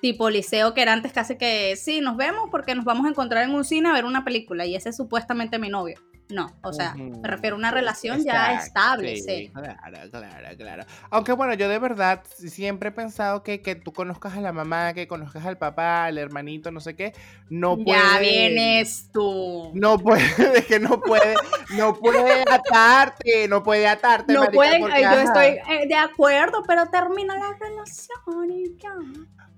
tipo 0.00 0.30
liceo 0.30 0.72
que 0.72 0.82
era 0.82 0.92
antes 0.92 1.12
casi 1.12 1.36
que 1.36 1.74
sí, 1.74 2.00
nos 2.00 2.16
vemos 2.16 2.48
porque 2.52 2.76
nos 2.76 2.84
vamos 2.84 3.04
a 3.04 3.08
encontrar 3.08 3.42
en 3.42 3.52
un 3.52 3.64
cine 3.64 3.88
a 3.88 3.92
ver 3.92 4.04
una 4.04 4.24
película 4.24 4.64
y 4.64 4.76
ese 4.76 4.90
es 4.90 4.96
supuestamente 4.96 5.58
mi 5.58 5.70
novio. 5.70 5.98
No, 6.30 6.52
o 6.62 6.72
sea, 6.72 6.94
me 6.94 7.26
refiero 7.26 7.56
a 7.56 7.58
una 7.58 7.70
relación 7.70 8.24
ya 8.24 8.54
estable, 8.54 9.16
sí. 9.16 9.50
Claro, 9.52 10.10
claro, 10.10 10.56
claro. 10.56 10.84
Aunque 11.10 11.32
bueno, 11.32 11.54
yo 11.54 11.68
de 11.68 11.78
verdad 11.78 12.22
siempre 12.26 12.90
he 12.90 12.92
pensado 12.92 13.42
que, 13.42 13.62
que 13.62 13.74
tú 13.74 13.92
conozcas 13.92 14.36
a 14.36 14.40
la 14.40 14.52
mamá, 14.52 14.92
que 14.92 15.08
conozcas 15.08 15.44
al 15.46 15.58
papá, 15.58 16.04
al 16.04 16.18
hermanito, 16.18 16.70
no 16.70 16.80
sé 16.80 16.94
qué, 16.94 17.12
no 17.48 17.76
puede. 17.76 17.98
Ya 17.98 18.18
vienes 18.20 19.10
tú. 19.12 19.70
No 19.74 19.98
puede, 19.98 20.24
es 20.56 20.66
que 20.66 20.78
no 20.78 21.00
puede, 21.00 21.34
no 21.76 21.94
puede 21.94 22.42
atarte, 22.42 23.48
no 23.48 23.62
puede 23.62 23.88
atarte. 23.88 24.32
No 24.32 24.46
puede, 24.46 24.80
yo 24.80 25.20
estoy 25.20 25.58
eh, 25.68 25.86
de 25.88 25.96
acuerdo, 25.96 26.62
pero 26.66 26.86
termina 26.86 27.36
la 27.36 27.56
relación 27.58 28.50
y 28.50 28.76
ya. 28.76 28.94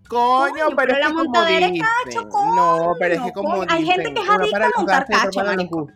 Coño, 0.09 0.67
pero, 0.77 0.93
es 0.93 0.99
la 0.99 1.07
que 1.07 1.13
montadera 1.15 1.67
es 1.69 1.81
cacho, 1.81 2.29
coño. 2.29 2.55
No, 2.55 2.93
pero 2.99 3.15
es 3.15 3.21
que 3.23 3.33
como 3.33 3.65
Hay 3.67 3.87
gente 3.87 4.13
que 4.13 4.21
es 4.21 4.29
adicta 4.29 4.67
a 4.67 4.71
montar 4.77 5.07
cacho, 5.07 5.43
marico. 5.43 5.89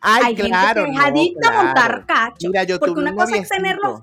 Ay, 0.00 0.22
Hay 0.26 0.34
claro, 0.34 0.84
gente 0.84 0.98
que 0.98 1.04
es 1.04 1.04
adicta 1.04 1.48
a 1.48 1.62
montar 1.62 2.06
cacho. 2.06 2.48
Mira, 2.48 2.64
yo 2.64 2.78
porque 2.78 3.00
una 3.00 3.14
cosa 3.14 3.36
es 3.36 3.48
tenerlo 3.48 4.00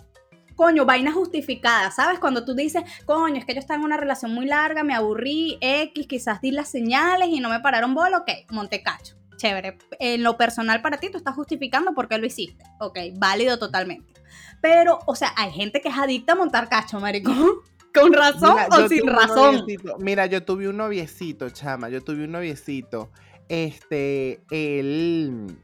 coño, 0.55 0.85
vaina 0.85 1.11
justificada, 1.11 1.91
¿sabes? 1.91 2.19
Cuando 2.19 2.45
tú 2.45 2.55
dices, 2.55 2.83
coño, 3.05 3.37
es 3.37 3.45
que 3.45 3.53
yo 3.53 3.59
estaba 3.59 3.77
en 3.77 3.85
una 3.85 3.97
relación 3.97 4.33
muy 4.33 4.45
larga, 4.45 4.83
me 4.83 4.95
aburrí, 4.95 5.57
X, 5.61 6.07
quizás 6.07 6.41
di 6.41 6.51
las 6.51 6.69
señales 6.69 7.29
y 7.29 7.39
no 7.39 7.49
me 7.49 7.59
pararon 7.59 7.93
bola, 7.93 8.19
ok, 8.19 8.51
monte 8.51 8.81
cacho. 8.81 9.15
Chévere. 9.37 9.77
En 9.99 10.23
lo 10.23 10.37
personal 10.37 10.81
para 10.81 10.97
ti, 10.97 11.09
tú 11.11 11.17
estás 11.17 11.35
justificando 11.35 11.93
por 11.93 12.07
qué 12.07 12.17
lo 12.17 12.25
hiciste. 12.25 12.63
Ok, 12.79 12.97
válido 13.17 13.59
totalmente. 13.59 14.13
Pero, 14.61 14.99
o 15.05 15.15
sea, 15.15 15.33
hay 15.35 15.51
gente 15.51 15.81
que 15.81 15.89
es 15.89 15.97
adicta 15.97 16.33
a 16.33 16.35
montar 16.35 16.69
cacho, 16.69 16.99
marico. 17.01 17.31
¿Con 17.93 18.13
razón 18.13 18.57
o 18.71 18.87
sin 18.87 19.07
razón? 19.07 19.65
Mira, 19.99 20.25
yo 20.25 20.43
tuve 20.43 20.67
un 20.67 20.77
noviecito, 20.77 21.49
chama, 21.49 21.89
yo 21.89 22.01
tuve 22.01 22.25
un 22.25 22.31
noviecito. 22.31 23.09
Este, 23.47 24.41
él 24.51 25.57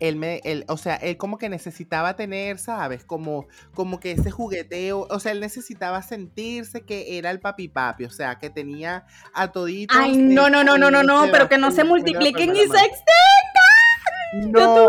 él 0.00 0.16
me, 0.16 0.40
él, 0.44 0.64
o 0.68 0.76
sea, 0.76 0.96
él 0.96 1.16
como 1.16 1.38
que 1.38 1.48
necesitaba 1.48 2.16
tener, 2.16 2.58
¿sabes? 2.58 3.04
Como, 3.04 3.46
como 3.74 4.00
que 4.00 4.12
ese 4.12 4.30
jugueteo, 4.30 5.06
o 5.10 5.20
sea, 5.20 5.32
él 5.32 5.40
necesitaba 5.40 6.02
sentirse 6.02 6.82
que 6.82 7.18
era 7.18 7.30
el 7.30 7.40
papi 7.40 7.68
papi, 7.68 8.04
o 8.04 8.10
sea, 8.10 8.38
que 8.38 8.50
tenía 8.50 9.06
a 9.34 9.52
toditos. 9.52 9.96
Ay, 9.98 10.16
no, 10.16 10.50
no, 10.50 10.64
no, 10.64 10.78
no, 10.78 10.90
no, 10.90 11.02
no, 11.02 11.26
pero 11.30 11.48
que 11.48 11.58
no 11.58 11.70
se 11.70 11.84
multipliquen 11.84 12.54
y 12.54 12.60
se 12.60 12.64
extendan. 12.64 14.52
No, 14.52 14.88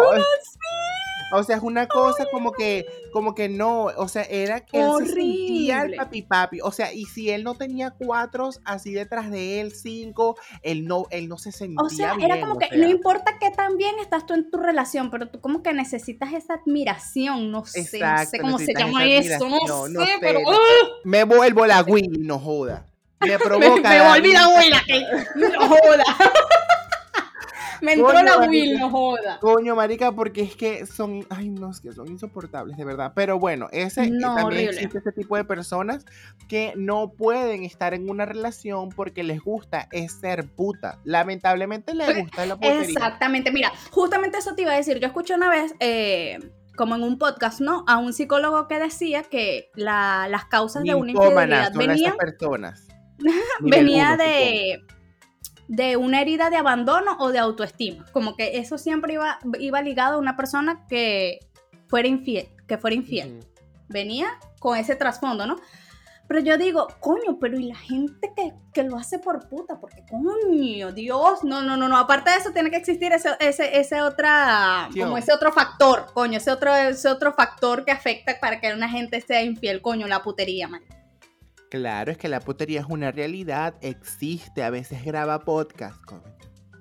O 1.32 1.44
sea, 1.44 1.58
es 1.58 1.62
una 1.62 1.88
cosa 1.88 2.26
como 2.32 2.52
que, 2.52 2.86
como 3.12 3.36
que 3.36 3.50
no, 3.50 3.86
o 3.86 4.08
sea, 4.08 4.24
era 4.24 4.62
que 4.62 4.82
él 4.82 4.89
se 5.00 5.13
sentía 5.13 5.84
el 5.84 5.96
papi 5.96 6.22
papi. 6.24 6.60
O 6.62 6.72
sea, 6.72 6.92
y 6.94 7.06
si 7.06 7.30
él 7.30 7.44
no 7.44 7.56
tenía 7.56 7.92
cuatro 7.92 8.50
así 8.65 8.94
detrás 8.94 9.30
de 9.30 9.62
él, 9.62 9.74
cinco, 9.74 10.38
él 10.62 10.86
no, 10.86 11.06
él 11.12 11.28
no 11.28 11.38
se 11.38 11.52
sentía. 11.52 11.78
O 11.84 11.89
sea, 11.89 12.15
era 12.20 12.39
como 12.39 12.58
que 12.58 12.76
no 12.76 12.88
importa 12.88 13.38
qué 13.39 13.52
tan 13.52 13.78
bien 13.78 13.96
estás 14.00 14.26
tú 14.26 14.34
en 14.34 14.50
tu 14.50 14.58
relación, 14.58 15.12
pero 15.12 15.30
tú 15.30 15.39
como 15.39 15.62
que 15.62 15.74
necesitas 15.74 16.34
esa 16.34 16.56
admiración, 16.56 17.52
no 17.52 17.65
sé, 17.65 17.82
no 18.00 18.26
sé 18.26 18.39
cómo 18.39 18.58
se 18.60 18.74
llama 18.78 19.06
eso, 19.06 19.48
no, 19.48 19.86
sé, 19.86 20.18
pero. 20.20 20.39
¡ah! 20.48 20.88
Me 21.04 21.24
vuelvo 21.24 21.65
la 21.65 21.82
Willy, 21.82 22.26
no 22.26 22.39
joda. 22.39 22.86
Me 23.20 23.38
provoca. 23.39 23.89
me, 23.89 24.08
volví 24.08 24.34
la 24.34 24.44
abuela, 24.44 24.82
que 24.86 25.06
no 25.36 25.68
joda. 25.68 26.04
Me 27.82 27.94
entró 27.94 28.13
la 28.13 28.38
Will, 28.48 28.78
no 28.80 28.89
joda. 28.89 29.39
Coño, 29.39 29.76
marica, 29.76 30.12
porque 30.12 30.42
es 30.42 30.56
que 30.56 30.86
son, 30.86 31.26
ay, 31.30 31.50
no, 31.50 31.72
es 31.72 31.80
que 31.80 31.92
son 31.94 32.08
insoportables, 32.08 32.78
de 32.78 32.86
verdad. 32.86 33.13
Pero 33.15 33.39
bueno, 33.39 33.68
ese 33.72 34.06
eh, 34.06 34.12
también 34.20 34.70
existe 34.70 35.00
ese 35.00 35.12
tipo 35.12 35.36
de 35.36 35.44
personas 35.44 36.06
que 36.48 36.74
no 36.76 37.12
pueden 37.12 37.63
estar 37.63 37.94
en 37.94 38.10
una 38.10 38.26
relación 38.26 38.89
porque 38.89 39.24
les 39.24 39.42
gusta 39.42 39.88
es 39.92 40.13
ser 40.13 40.48
puta. 40.48 41.00
Lamentablemente 41.04 41.94
les 41.94 42.24
gusta 42.24 42.46
la 42.46 42.56
putería. 42.56 42.82
Exactamente, 42.82 43.52
mira, 43.52 43.72
justamente 43.92 44.38
eso 44.38 44.56
te 44.56 44.63
iba 44.63 44.72
a 44.72 44.78
decir. 44.78 45.00
Yo 45.00 45.08
escuché 45.08 45.36
una 45.36 45.50
vez, 45.50 45.74
eh, 45.80 46.39
como 46.76 46.96
en 46.96 47.04
un 47.04 47.18
podcast, 47.18 47.60
¿no? 47.60 47.84
A 47.88 47.98
un 47.98 48.13
psicólogo 48.13 48.68
que 48.68 48.80
decía 48.80 49.24
que 49.24 49.70
las 49.76 50.46
causas 50.46 50.84
de 50.84 50.96
una 50.96 51.12
infidelidad 51.12 51.74
venían... 51.74 52.15
personas. 52.18 52.88
venía 53.60 54.15
de 54.15 54.82
de 55.69 55.97
una 55.97 56.19
herida 56.19 56.49
de 56.49 56.58
abandono 56.58 57.15
o 57.19 57.32
de 57.32 57.38
autoestima. 57.38 58.03
Como 58.12 58.36
que 58.36 58.58
eso 58.58 58.79
siempre 58.79 59.13
iba, 59.13 59.38
iba 59.60 59.82
ligado 59.84 60.15
a 60.15 60.19
una 60.19 60.36
persona 60.36 60.86
que 60.89 61.39
fuera 61.88 62.08
infiel, 62.08 62.49
que 62.67 62.79
fuera 62.79 62.95
infiel. 62.95 63.39
Venía 63.88 64.39
con 64.60 64.77
ese 64.77 64.95
trasfondo, 64.95 65.45
¿no? 65.45 65.58
Pero 66.27 66.41
yo 66.41 66.58
digo, 66.58 66.88
coño, 66.99 67.38
pero 67.39 67.60
¿y 67.60 67.63
la 67.63 67.75
gente 67.75 68.32
que, 68.73 68.84
lo 68.84 68.97
hace 68.97 69.19
por 69.19 69.47
puta? 69.47 69.79
Porque, 69.79 70.03
coño, 70.10 70.91
Dios, 70.91 71.43
no, 71.43 71.62
no, 71.62 71.77
no, 71.77 71.88
no. 71.88 71.97
Aparte 71.97 72.32
de 72.32 72.38
eso, 72.38 72.51
tiene 72.51 72.71
que 72.71 72.77
existir 72.77 73.12
ese, 73.13 73.29
ese, 73.39 73.79
ese 73.79 74.01
otra, 74.01 74.89
como 74.99 75.17
ese 75.17 75.34
otro 75.34 75.51
factor, 75.51 76.08
coño, 76.13 76.38
ese 76.38 76.51
otro, 76.51 76.75
ese 76.75 77.10
otro 77.10 77.34
factor 77.34 77.86
que 77.86 77.91
afecta 77.91 78.39
para 78.39 78.60
que 78.60 78.73
una 78.73 78.89
gente 78.89 79.21
sea 79.21 79.43
infiel, 79.43 79.82
coño, 79.82 80.08
la 80.08 80.23
putería, 80.23 80.67
man. 80.67 80.82
Claro, 81.69 82.12
es 82.12 82.17
que 82.17 82.27
la 82.27 82.39
putería 82.39 82.79
es 82.79 82.88
una 82.89 83.12
realidad, 83.12 83.75
existe, 83.82 84.63
a 84.63 84.71
veces 84.71 85.05
graba 85.05 85.39
podcast. 85.39 86.01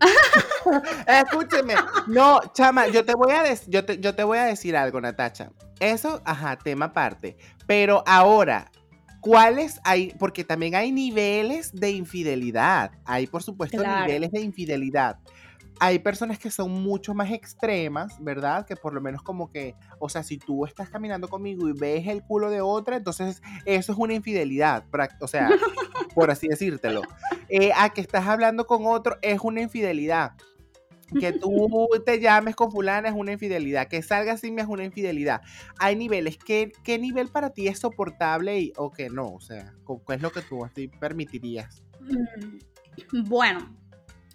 Escúcheme, 1.06 1.74
no, 2.06 2.40
chama, 2.54 2.88
yo 2.88 3.04
te 3.04 3.14
voy 3.14 3.32
a 3.32 3.52
yo 3.66 3.84
te, 3.84 3.98
yo 3.98 4.14
te 4.14 4.24
voy 4.24 4.38
a 4.38 4.44
decir 4.44 4.76
algo, 4.76 5.00
Natacha. 5.00 5.50
Eso, 5.80 6.22
ajá, 6.24 6.56
tema 6.56 6.86
aparte. 6.86 7.36
Pero 7.66 8.02
ahora, 8.06 8.70
¿cuáles 9.20 9.80
hay? 9.84 10.14
Porque 10.18 10.44
también 10.44 10.74
hay 10.74 10.90
niveles 10.90 11.72
de 11.72 11.90
infidelidad. 11.90 12.92
Hay, 13.04 13.26
por 13.26 13.42
supuesto, 13.42 13.82
niveles 13.82 14.30
de 14.30 14.40
infidelidad 14.40 15.18
hay 15.80 15.98
personas 15.98 16.38
que 16.38 16.50
son 16.50 16.70
mucho 16.82 17.14
más 17.14 17.30
extremas, 17.30 18.22
¿verdad? 18.22 18.66
Que 18.66 18.76
por 18.76 18.92
lo 18.92 19.00
menos 19.00 19.22
como 19.22 19.50
que, 19.50 19.74
o 19.98 20.08
sea, 20.08 20.22
si 20.22 20.38
tú 20.38 20.64
estás 20.64 20.90
caminando 20.90 21.28
conmigo 21.28 21.68
y 21.68 21.72
ves 21.72 22.06
el 22.06 22.22
culo 22.22 22.50
de 22.50 22.60
otra, 22.60 22.96
entonces 22.96 23.42
eso 23.64 23.92
es 23.92 23.98
una 23.98 24.14
infidelidad, 24.14 24.84
o 25.20 25.28
sea, 25.28 25.48
por 26.14 26.30
así 26.30 26.48
decírtelo. 26.48 27.02
Eh, 27.48 27.70
a 27.76 27.90
que 27.90 28.00
estás 28.00 28.26
hablando 28.26 28.66
con 28.66 28.86
otro 28.86 29.16
es 29.22 29.40
una 29.42 29.60
infidelidad. 29.60 30.32
Que 31.18 31.32
tú 31.32 31.88
te 32.06 32.20
llames 32.20 32.54
con 32.54 32.70
fulana 32.70 33.08
es 33.08 33.14
una 33.14 33.32
infidelidad. 33.32 33.88
Que 33.88 34.02
salgas 34.02 34.40
sin 34.40 34.54
mí 34.54 34.60
es 34.60 34.68
una 34.68 34.84
infidelidad. 34.84 35.40
Hay 35.78 35.96
niveles. 35.96 36.36
¿Qué, 36.36 36.72
qué 36.84 36.98
nivel 36.98 37.28
para 37.28 37.50
ti 37.50 37.68
es 37.68 37.78
soportable 37.78 38.60
y, 38.60 38.72
o 38.76 38.90
que 38.90 39.08
no? 39.08 39.34
O 39.34 39.40
sea, 39.40 39.74
¿qué 40.06 40.14
es 40.14 40.20
lo 40.20 40.30
que 40.30 40.42
tú 40.42 40.64
así 40.64 40.88
permitirías? 40.88 41.82
Mm, 42.00 43.28
bueno, 43.28 43.77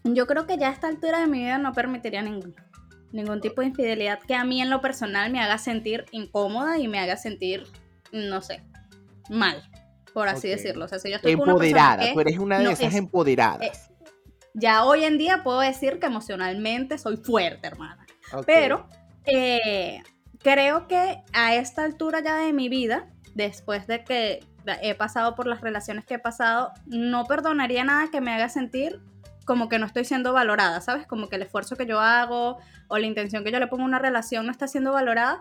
yo 0.04 0.28
creo 0.28 0.46
que 0.46 0.58
ya 0.58 0.70
a 0.70 0.72
esta 0.72 0.88
altura 0.88 1.20
de 1.20 1.28
mi 1.28 1.40
vida 1.40 1.58
no 1.58 1.74
permitiría 1.74 2.22
ningún, 2.22 2.56
ningún 3.12 3.42
tipo 3.42 3.62
de 3.62 3.68
infidelidad 3.68 4.20
que 4.20 4.36
a 4.36 4.44
mí 4.44 4.62
en 4.62 4.70
lo 4.70 4.82
personal 4.82 5.32
me 5.32 5.40
haga 5.40 5.58
sentir 5.58 6.06
incómoda 6.12 6.78
y 6.78 6.88
me 6.88 7.00
haga 7.00 7.16
sentir, 7.16 7.66
no 8.12 8.42
sé, 8.42 8.64
mal, 9.30 9.64
por 10.14 10.28
así 10.28 10.50
decirlo. 10.50 10.86
O 10.86 10.88
sea, 10.88 11.00
si 11.00 11.10
yo 11.10 11.16
estoy 11.16 11.32
Empoderada, 11.32 12.12
tú 12.12 12.20
eres 12.20 12.38
una 12.38 12.60
de 12.60 12.72
esas 12.72 12.94
empoderadas. 12.96 13.62
Eh, 13.90 13.94
ya 14.54 14.86
hoy 14.86 15.04
en 15.04 15.18
día 15.18 15.44
puedo 15.44 15.62
decir 15.62 16.00
que 16.00 16.08
emocionalmente 16.08 16.98
soy 16.98 17.18
fuerte, 17.18 17.68
hermana. 17.68 18.06
Pero 18.46 18.88
eh, 19.26 20.02
creo 20.40 20.88
que 20.88 21.24
a 21.34 21.56
esta 21.56 21.84
altura 21.84 22.22
ya 22.22 22.36
de 22.38 22.54
mi 22.54 22.68
vida, 22.70 23.10
después 23.36 23.88
de 23.88 24.04
que 24.04 24.46
he 24.82 24.96
pasado 24.96 25.36
por 25.36 25.48
las 25.48 25.62
relaciones 25.62 26.06
que 26.06 26.16
he 26.16 26.20
pasado, 26.20 26.72
no 26.86 27.26
perdonaría 27.26 27.84
nada 27.84 28.10
que 28.12 28.22
me 28.22 28.32
haga 28.32 28.50
sentir 28.50 29.02
como 29.46 29.70
que 29.70 29.80
no 29.80 29.86
estoy 29.86 30.06
siendo 30.06 30.34
valorada, 30.34 30.82
¿sabes? 30.82 31.08
Como 31.08 31.30
que 31.30 31.36
el 31.36 31.44
esfuerzo 31.44 31.76
que 31.76 31.86
yo 31.86 32.00
hago 32.00 32.58
o 32.88 32.98
la 32.98 33.06
intención 33.06 33.44
que 33.44 33.52
yo 33.52 33.60
le 33.60 33.68
pongo 33.68 33.84
a 33.84 33.88
una 33.88 34.00
relación 34.00 34.46
no 34.46 34.52
está 34.52 34.68
siendo 34.68 34.94
valorada, 34.94 35.40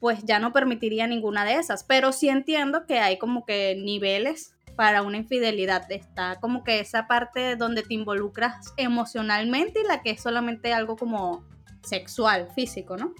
pues 0.00 0.24
ya 0.24 0.38
no 0.38 0.52
permitiría 0.52 1.06
ninguna 1.06 1.44
de 1.44 1.54
esas. 1.54 1.84
Pero 1.84 2.12
sí 2.12 2.28
entiendo 2.28 2.86
que 2.86 3.00
hay 3.00 3.18
como 3.18 3.44
que 3.44 3.76
niveles 3.76 4.54
para 4.76 5.02
una 5.02 5.16
infidelidad. 5.16 5.90
Está 5.90 6.38
como 6.40 6.62
que 6.62 6.80
esa 6.80 7.06
parte 7.08 7.56
donde 7.56 7.82
te 7.82 7.94
involucras 7.94 8.72
emocionalmente 8.76 9.80
y 9.80 9.86
la 9.88 10.02
que 10.02 10.10
es 10.10 10.22
solamente 10.22 10.72
algo 10.72 10.96
como 10.96 11.44
sexual, 11.82 12.48
físico, 12.54 12.96
¿no? 12.96 13.12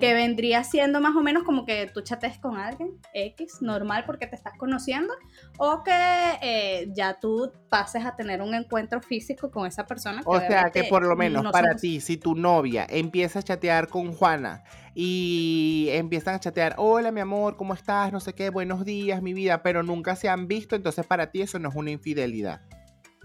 Que 0.00 0.14
vendría 0.14 0.64
siendo 0.64 0.98
más 1.02 1.14
o 1.14 1.20
menos 1.20 1.42
como 1.42 1.66
que 1.66 1.90
tú 1.92 2.00
chates 2.00 2.38
con 2.38 2.56
alguien, 2.56 2.98
X, 3.12 3.60
normal 3.60 4.04
porque 4.06 4.26
te 4.26 4.34
estás 4.34 4.54
conociendo, 4.56 5.12
o 5.58 5.82
que 5.82 5.92
eh, 6.40 6.88
ya 6.94 7.20
tú 7.20 7.52
pases 7.68 8.06
a 8.06 8.16
tener 8.16 8.40
un 8.40 8.54
encuentro 8.54 9.02
físico 9.02 9.50
con 9.50 9.66
esa 9.66 9.84
persona. 9.84 10.22
o 10.24 10.38
sea, 10.38 10.70
que 10.70 10.84
por 10.84 11.04
lo 11.04 11.16
menos 11.16 11.52
para 11.52 11.76
ti, 11.76 12.00
si 12.00 12.16
tu 12.16 12.34
novia 12.34 12.86
empieza 12.88 13.40
a 13.40 13.42
chatear 13.42 13.88
con 13.88 14.14
Juana 14.14 14.64
y 14.94 15.88
empiezan 15.90 16.36
a 16.36 16.40
chatear, 16.40 16.74
hola 16.78 17.12
mi 17.12 17.20
amor, 17.20 17.58
¿cómo 17.58 17.74
estás? 17.74 18.10
No 18.10 18.20
sé 18.20 18.34
qué, 18.34 18.48
buenos 18.48 18.86
días, 18.86 19.20
mi 19.20 19.34
vida, 19.34 19.62
pero 19.62 19.82
nunca 19.82 20.16
se 20.16 20.30
han 20.30 20.48
visto, 20.48 20.76
entonces 20.76 21.04
para 21.06 21.30
ti 21.30 21.42
eso 21.42 21.58
no 21.58 21.68
es 21.68 21.74
una 21.74 21.90
infidelidad. 21.90 22.62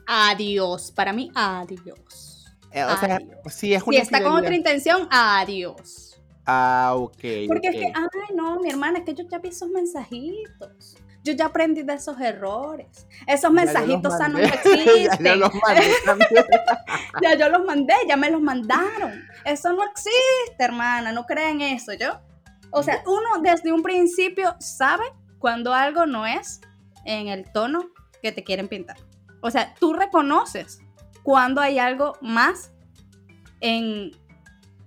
Adiós, 0.08 0.92
para 0.92 1.14
mí, 1.14 1.32
adiós. 1.36 2.38
Eh, 2.72 2.84
o 2.84 2.98
sea, 2.98 3.20
si 3.50 3.74
es 3.74 3.84
una 3.84 3.98
Si 3.98 4.02
está 4.02 4.22
con 4.22 4.34
otra 4.34 4.56
intención, 4.56 5.08
adiós. 5.10 6.17
Ah, 6.48 6.94
ok. 6.96 7.24
Porque 7.48 7.68
es 7.68 7.76
que, 7.76 7.92
ay, 7.94 8.36
no, 8.36 8.62
mi 8.62 8.70
hermana, 8.70 9.00
es 9.00 9.06
que 9.06 9.14
yo 9.14 9.26
ya 9.30 9.40
vi 9.40 9.50
esos 9.50 9.70
mensajitos. 9.70 10.96
Yo 11.22 11.34
ya 11.34 11.48
aprendí 11.48 11.84
de 11.84 11.94
esos 11.94 12.18
errores. 12.22 13.06
Esos 13.28 13.52
mensajitos 13.52 14.18
sanos 14.18 14.40
no 14.40 14.48
existen. 14.48 15.20
ya, 15.20 15.34
yo 15.34 15.36
los 15.36 15.54
mandé 15.54 15.82
ya 17.22 17.36
yo 17.36 17.50
los 17.50 17.66
mandé, 17.66 17.94
ya 18.08 18.16
me 18.16 18.32
los 18.32 18.42
mandaron. 18.42 19.22
Eso 19.44 19.74
no 19.74 19.84
existe, 19.84 20.64
hermana. 20.64 21.12
No 21.12 21.26
creen 21.26 21.60
eso, 21.60 21.92
¿yo? 21.94 22.22
O 22.72 22.82
sea, 22.82 23.04
uno 23.06 23.42
desde 23.42 23.74
un 23.74 23.84
principio 23.84 24.56
sabe 24.60 25.04
cuando 25.40 25.74
algo 25.74 26.06
no 26.06 26.26
es 26.26 26.62
en 27.04 27.28
el 27.28 27.52
tono 27.52 27.90
que 28.22 28.32
te 28.32 28.46
quieren 28.46 28.70
pintar. 28.70 28.98
O 29.42 29.52
sea, 29.52 29.76
tú 29.76 29.94
reconoces 29.94 30.80
cuando 31.24 31.60
hay 31.60 31.78
algo 31.78 32.18
más 32.22 32.72
en 33.60 34.12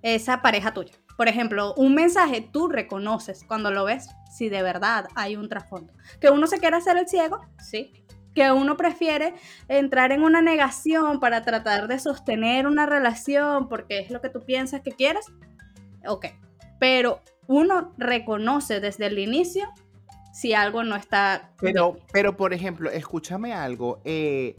esa 0.01 0.40
pareja 0.40 0.73
tuya. 0.73 0.94
Por 1.20 1.28
ejemplo, 1.28 1.74
un 1.74 1.94
mensaje 1.94 2.40
tú 2.40 2.66
reconoces 2.66 3.44
cuando 3.44 3.70
lo 3.70 3.85
ves 3.85 4.09
si 4.33 4.48
de 4.48 4.62
verdad 4.62 5.06
hay 5.14 5.37
un 5.37 5.50
trasfondo. 5.50 5.92
Que 6.18 6.30
uno 6.30 6.46
se 6.46 6.61
quiere 6.61 6.78
hacer 6.78 6.96
el 6.96 7.09
ciego, 7.09 7.42
sí. 7.59 7.92
Que 8.35 8.50
uno 8.52 8.78
prefiere 8.78 9.35
entrar 9.68 10.12
en 10.12 10.22
una 10.22 10.40
negación 10.40 11.20
para 11.20 11.42
tratar 11.42 11.88
de 11.88 11.98
sostener 11.98 12.66
una 12.66 12.87
relación 12.87 13.68
porque 13.68 13.98
es 13.98 14.11
lo 14.11 14.22
que 14.22 14.30
tú 14.30 14.40
piensas 14.46 14.80
que 14.80 14.92
quieres, 14.92 15.26
ok. 16.06 16.24
Pero 16.78 17.20
uno 17.46 17.92
reconoce 17.98 18.80
desde 18.80 19.04
el 19.04 19.18
inicio 19.18 19.68
si 20.33 20.54
algo 20.54 20.85
no 20.85 20.96
está. 20.96 21.50
Pero, 21.61 21.98
pero 22.14 22.38
por 22.38 22.54
ejemplo, 22.54 22.90
escúchame 22.90 23.52
algo. 23.52 24.00
Eh, 24.06 24.56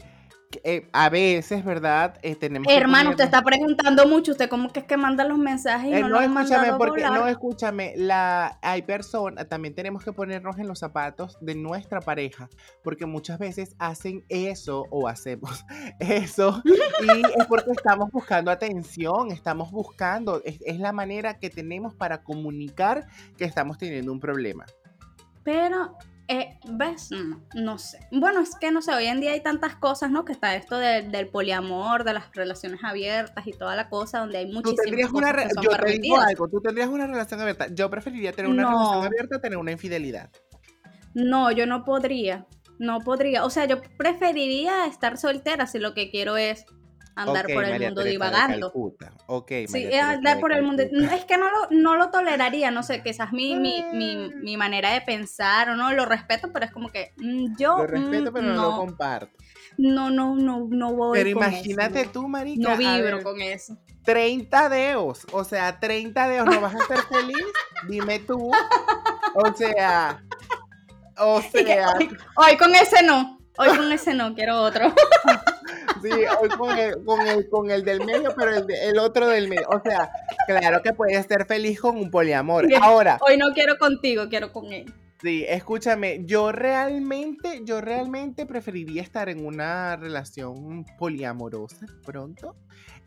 eh, 0.64 0.88
a 0.92 1.08
veces, 1.08 1.64
¿verdad? 1.64 2.18
Eh, 2.22 2.34
tenemos 2.36 2.72
Hermano, 2.72 3.10
usted 3.10 3.24
está 3.24 3.42
preguntando 3.42 4.06
mucho, 4.06 4.32
usted 4.32 4.48
cómo 4.48 4.70
que 4.72 4.80
es 4.80 4.86
que 4.86 4.96
manda 4.96 5.24
los 5.24 5.38
mensajes 5.38 5.90
y 5.90 5.94
eh, 5.94 6.00
no, 6.00 6.08
no 6.08 6.20
escúchame, 6.20 6.72
porque 6.78 7.02
no 7.02 7.26
escúchame, 7.26 7.94
la 7.96 8.58
hay 8.62 8.82
personas, 8.82 9.48
también 9.48 9.74
tenemos 9.74 10.04
que 10.04 10.12
ponernos 10.12 10.58
en 10.58 10.68
los 10.68 10.78
zapatos 10.78 11.38
de 11.40 11.54
nuestra 11.54 12.00
pareja, 12.00 12.48
porque 12.82 13.06
muchas 13.06 13.38
veces 13.38 13.74
hacen 13.78 14.24
eso 14.28 14.86
o 14.90 15.08
hacemos 15.08 15.64
eso 16.00 16.62
y 16.64 17.40
es 17.40 17.46
porque 17.46 17.72
estamos 17.72 18.10
buscando 18.10 18.50
atención, 18.50 19.30
estamos 19.32 19.70
buscando, 19.70 20.42
es 20.44 20.78
la 20.78 20.92
manera 20.92 21.38
que 21.38 21.50
tenemos 21.50 21.94
para 21.94 22.22
comunicar 22.22 23.06
que 23.36 23.44
estamos 23.44 23.78
teniendo 23.78 24.12
un 24.12 24.20
problema. 24.20 24.64
Pero 25.44 25.96
Eh, 26.28 26.58
¿Ves? 26.64 27.10
No, 27.10 27.42
no 27.54 27.78
sé. 27.78 27.98
Bueno, 28.12 28.40
es 28.40 28.54
que 28.56 28.70
no 28.70 28.80
sé, 28.80 28.92
hoy 28.94 29.06
en 29.06 29.20
día 29.20 29.32
hay 29.32 29.42
tantas 29.42 29.74
cosas, 29.76 30.10
¿no? 30.10 30.24
Que 30.24 30.32
está 30.32 30.54
esto 30.54 30.78
del 30.78 31.28
poliamor, 31.28 32.04
de 32.04 32.14
las 32.14 32.32
relaciones 32.34 32.80
abiertas 32.84 33.46
y 33.46 33.52
toda 33.52 33.74
la 33.76 33.88
cosa, 33.88 34.20
donde 34.20 34.38
hay 34.38 34.46
muchísimas 34.46 34.84
tendrías 34.84 35.10
cosas 35.10 35.32
una 35.32 35.42
que 35.42 35.50
son 35.54 35.64
Yo 35.64 35.70
te 35.76 35.98
digo 35.98 36.16
algo, 36.16 36.48
tú 36.48 36.60
tendrías 36.60 36.88
una 36.88 37.06
relación 37.06 37.40
abierta. 37.40 37.66
Yo 37.74 37.90
preferiría 37.90 38.32
tener 38.32 38.50
una 38.50 38.62
No. 38.62 38.70
relación 38.70 39.04
abierta 39.06 39.36
a 39.36 39.40
tener 39.40 39.58
una 39.58 39.72
infidelidad. 39.72 40.30
No, 41.14 41.50
yo 41.50 41.66
no 41.66 41.84
podría. 41.84 42.46
No 42.78 43.00
podría. 43.00 43.44
O 43.44 43.50
sea, 43.50 43.66
yo 43.66 43.80
preferiría 43.98 44.86
estar 44.86 45.18
soltera 45.18 45.66
si 45.66 45.78
lo 45.78 45.92
que 45.94 46.10
quiero 46.10 46.36
es 46.36 46.64
andar 47.14 47.46
Ok, 47.46 47.52
por 47.54 47.64
el 47.64 47.70
María 47.72 47.88
mundo 47.88 48.00
Teresa 48.02 48.12
divagando. 48.12 48.72
Ok, 49.26 49.48
Sí, 49.50 49.66
María 49.72 49.88
es 49.88 49.90
Teresa 49.90 50.10
andar 50.10 50.40
por 50.40 50.52
el 50.52 50.62
mundo. 50.62 50.82
Es 50.82 51.24
que 51.24 51.36
no 51.36 51.50
lo, 51.50 51.68
no 51.70 51.96
lo 51.96 52.10
toleraría, 52.10 52.70
no 52.70 52.82
sé, 52.82 53.02
quizás 53.04 53.32
mi, 53.32 53.54
mi, 53.56 53.84
mi, 53.92 54.16
Mm. 54.16 54.42
mi 54.42 54.56
manera 54.56 54.90
de 54.92 55.00
pensar 55.00 55.70
o 55.70 55.76
no, 55.76 55.92
lo 55.92 56.04
respeto, 56.06 56.52
pero 56.52 56.64
es 56.66 56.72
como 56.72 56.88
que 56.90 57.12
mm, 57.16 57.56
yo. 57.58 57.78
Lo 57.78 57.86
respeto, 57.86 58.30
mm, 58.30 58.34
pero 58.34 58.46
no, 58.48 58.70
lo 58.70 58.76
comparto. 58.76 59.36
no, 59.78 60.10
no, 60.10 60.34
no, 60.36 60.66
no 60.68 60.92
voy. 60.94 61.18
Pero 61.18 61.38
con 61.38 61.48
imagínate 61.48 62.02
eso, 62.02 62.10
tú, 62.12 62.28
marica. 62.28 62.70
No 62.70 62.76
vibro 62.76 63.16
ver, 63.16 63.22
con 63.22 63.40
eso. 63.40 63.76
30 64.04 64.68
dedos. 64.68 65.26
O 65.32 65.44
sea, 65.44 65.78
30 65.78 66.28
dedos. 66.28 66.46
¿No 66.46 66.60
vas 66.60 66.74
a 66.74 66.86
ser 66.86 66.98
feliz? 67.02 67.44
Dime 67.88 68.18
tú. 68.20 68.50
O 69.34 69.54
sea. 69.54 70.22
O 71.18 71.40
que 71.52 71.64
sea. 71.64 71.94
hoy, 71.96 72.08
hoy 72.36 72.56
con 72.56 72.74
ese 72.74 73.02
no. 73.02 73.38
Hoy 73.58 73.68
con 73.76 73.92
ese 73.92 74.14
no, 74.14 74.34
quiero 74.34 74.60
otro. 74.60 74.92
Sí, 76.02 76.10
hoy 76.10 76.48
con 76.58 76.76
el, 76.78 77.04
con 77.04 77.26
el, 77.26 77.48
con 77.48 77.70
el 77.70 77.84
del 77.84 78.04
medio, 78.04 78.34
pero 78.36 78.54
el, 78.56 78.66
el 78.70 78.98
otro 78.98 79.28
del 79.28 79.48
medio. 79.48 79.68
O 79.68 79.80
sea, 79.80 80.10
claro 80.46 80.82
que 80.82 80.92
puedes 80.92 81.24
ser 81.26 81.46
feliz 81.46 81.80
con 81.80 81.96
un 81.96 82.10
poliamor. 82.10 82.66
Ahora, 82.80 83.18
Hoy 83.26 83.36
no 83.36 83.52
quiero 83.54 83.76
contigo, 83.78 84.28
quiero 84.28 84.52
con 84.52 84.72
él. 84.72 84.92
sí, 85.20 85.44
escúchame, 85.48 86.24
yo 86.24 86.50
realmente, 86.50 87.60
yo 87.64 87.80
realmente 87.80 88.44
preferiría 88.46 89.02
estar 89.02 89.28
en 89.28 89.46
una 89.46 89.96
relación 89.96 90.84
poliamorosa 90.98 91.86
pronto. 92.04 92.56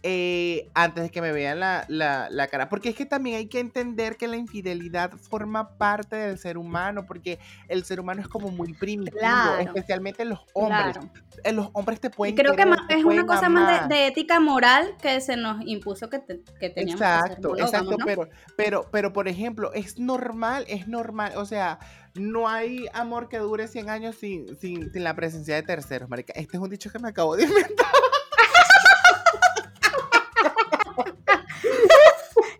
Eh, 0.08 0.70
antes 0.76 1.04
de 1.06 1.10
que 1.10 1.20
me 1.20 1.32
vean 1.32 1.60
la, 1.60 1.84
la- 1.88 2.30
la 2.30 2.46
cara. 2.48 2.70
Porque 2.70 2.90
es 2.90 2.96
que 2.96 3.08
también 3.08 3.38
hay 3.38 3.48
que 3.48 3.60
entender 3.60 4.18
que 4.18 4.28
la 4.28 4.38
infidelidad 4.38 5.12
forma 5.18 5.80
parte 5.80 6.16
del 6.16 6.38
ser 6.38 6.60
humano, 6.60 7.08
porque 7.08 7.40
el 7.70 7.84
ser 7.86 8.00
humano 8.00 8.22
es 8.22 8.28
como 8.28 8.50
muy 8.52 8.74
primitivo, 8.74 9.18
Claro, 9.18 9.60
especialmente 9.62 10.24
los 10.24 10.42
hombres. 10.54 10.94
Claro. 10.98 11.10
Eh, 11.44 11.52
Los 11.54 11.70
hombres 11.74 12.00
te 12.00 12.08
Y 12.08 12.12
pueden 12.12 12.36
creo 12.36 12.52
que 12.56 12.64
querer, 12.64 12.78
es 12.90 13.04
una 13.04 13.26
cosa 13.26 13.50
más 13.50 13.90
de, 13.90 13.96
de 13.96 14.08
ética 14.08 14.40
moral 14.40 14.96
que 15.02 15.20
se 15.22 15.38
nos 15.38 15.58
impuso 15.66 16.08
que, 16.08 16.20
te- 16.20 16.42
que 16.60 16.70
teníamos 16.70 17.02
que 17.02 17.08
ser 17.08 17.16
Exacto, 17.26 17.58
exacto, 17.58 17.92
¿no? 17.98 18.06
pero, 18.06 18.30
pero, 18.56 18.86
pero 18.92 19.12
por 19.12 19.28
ejemplo, 19.28 19.74
es 19.74 19.98
normal, 19.98 20.66
es 20.68 20.88
normal, 20.88 21.34
o 21.36 21.46
sea, 21.46 21.80
no 22.14 22.48
hay 22.48 22.86
amor 22.94 23.28
que 23.28 23.40
dure 23.40 23.68
100 23.68 23.90
años 23.90 24.16
sin, 24.16 24.56
sin, 24.60 24.92
sin 24.94 25.04
la 25.04 25.16
presencia 25.16 25.56
de 25.56 25.64
terceros, 25.64 26.08
marica. 26.10 26.32
Este 26.36 26.58
es 26.58 26.62
un 26.64 26.70
dicho 26.70 26.92
que 26.92 27.00
me 27.00 27.10
acabo 27.10 27.36
de 27.36 27.44
inventar. 27.46 27.88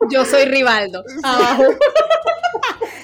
Yo 0.10 0.26
soy 0.26 0.46
Rivaldo. 0.46 1.04
Abajo. 1.24 1.64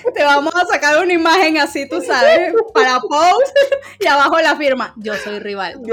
Te 0.13 0.23
vamos 0.23 0.53
a 0.55 0.65
sacar 0.65 1.01
una 1.01 1.13
imagen 1.13 1.57
así, 1.57 1.87
tú 1.87 2.01
sabes, 2.01 2.53
para 2.73 2.99
post 2.99 3.55
y 3.99 4.07
abajo 4.07 4.39
la 4.39 4.55
firma. 4.55 4.93
Yo 4.97 5.15
soy 5.15 5.39
Rivaldo. 5.39 5.81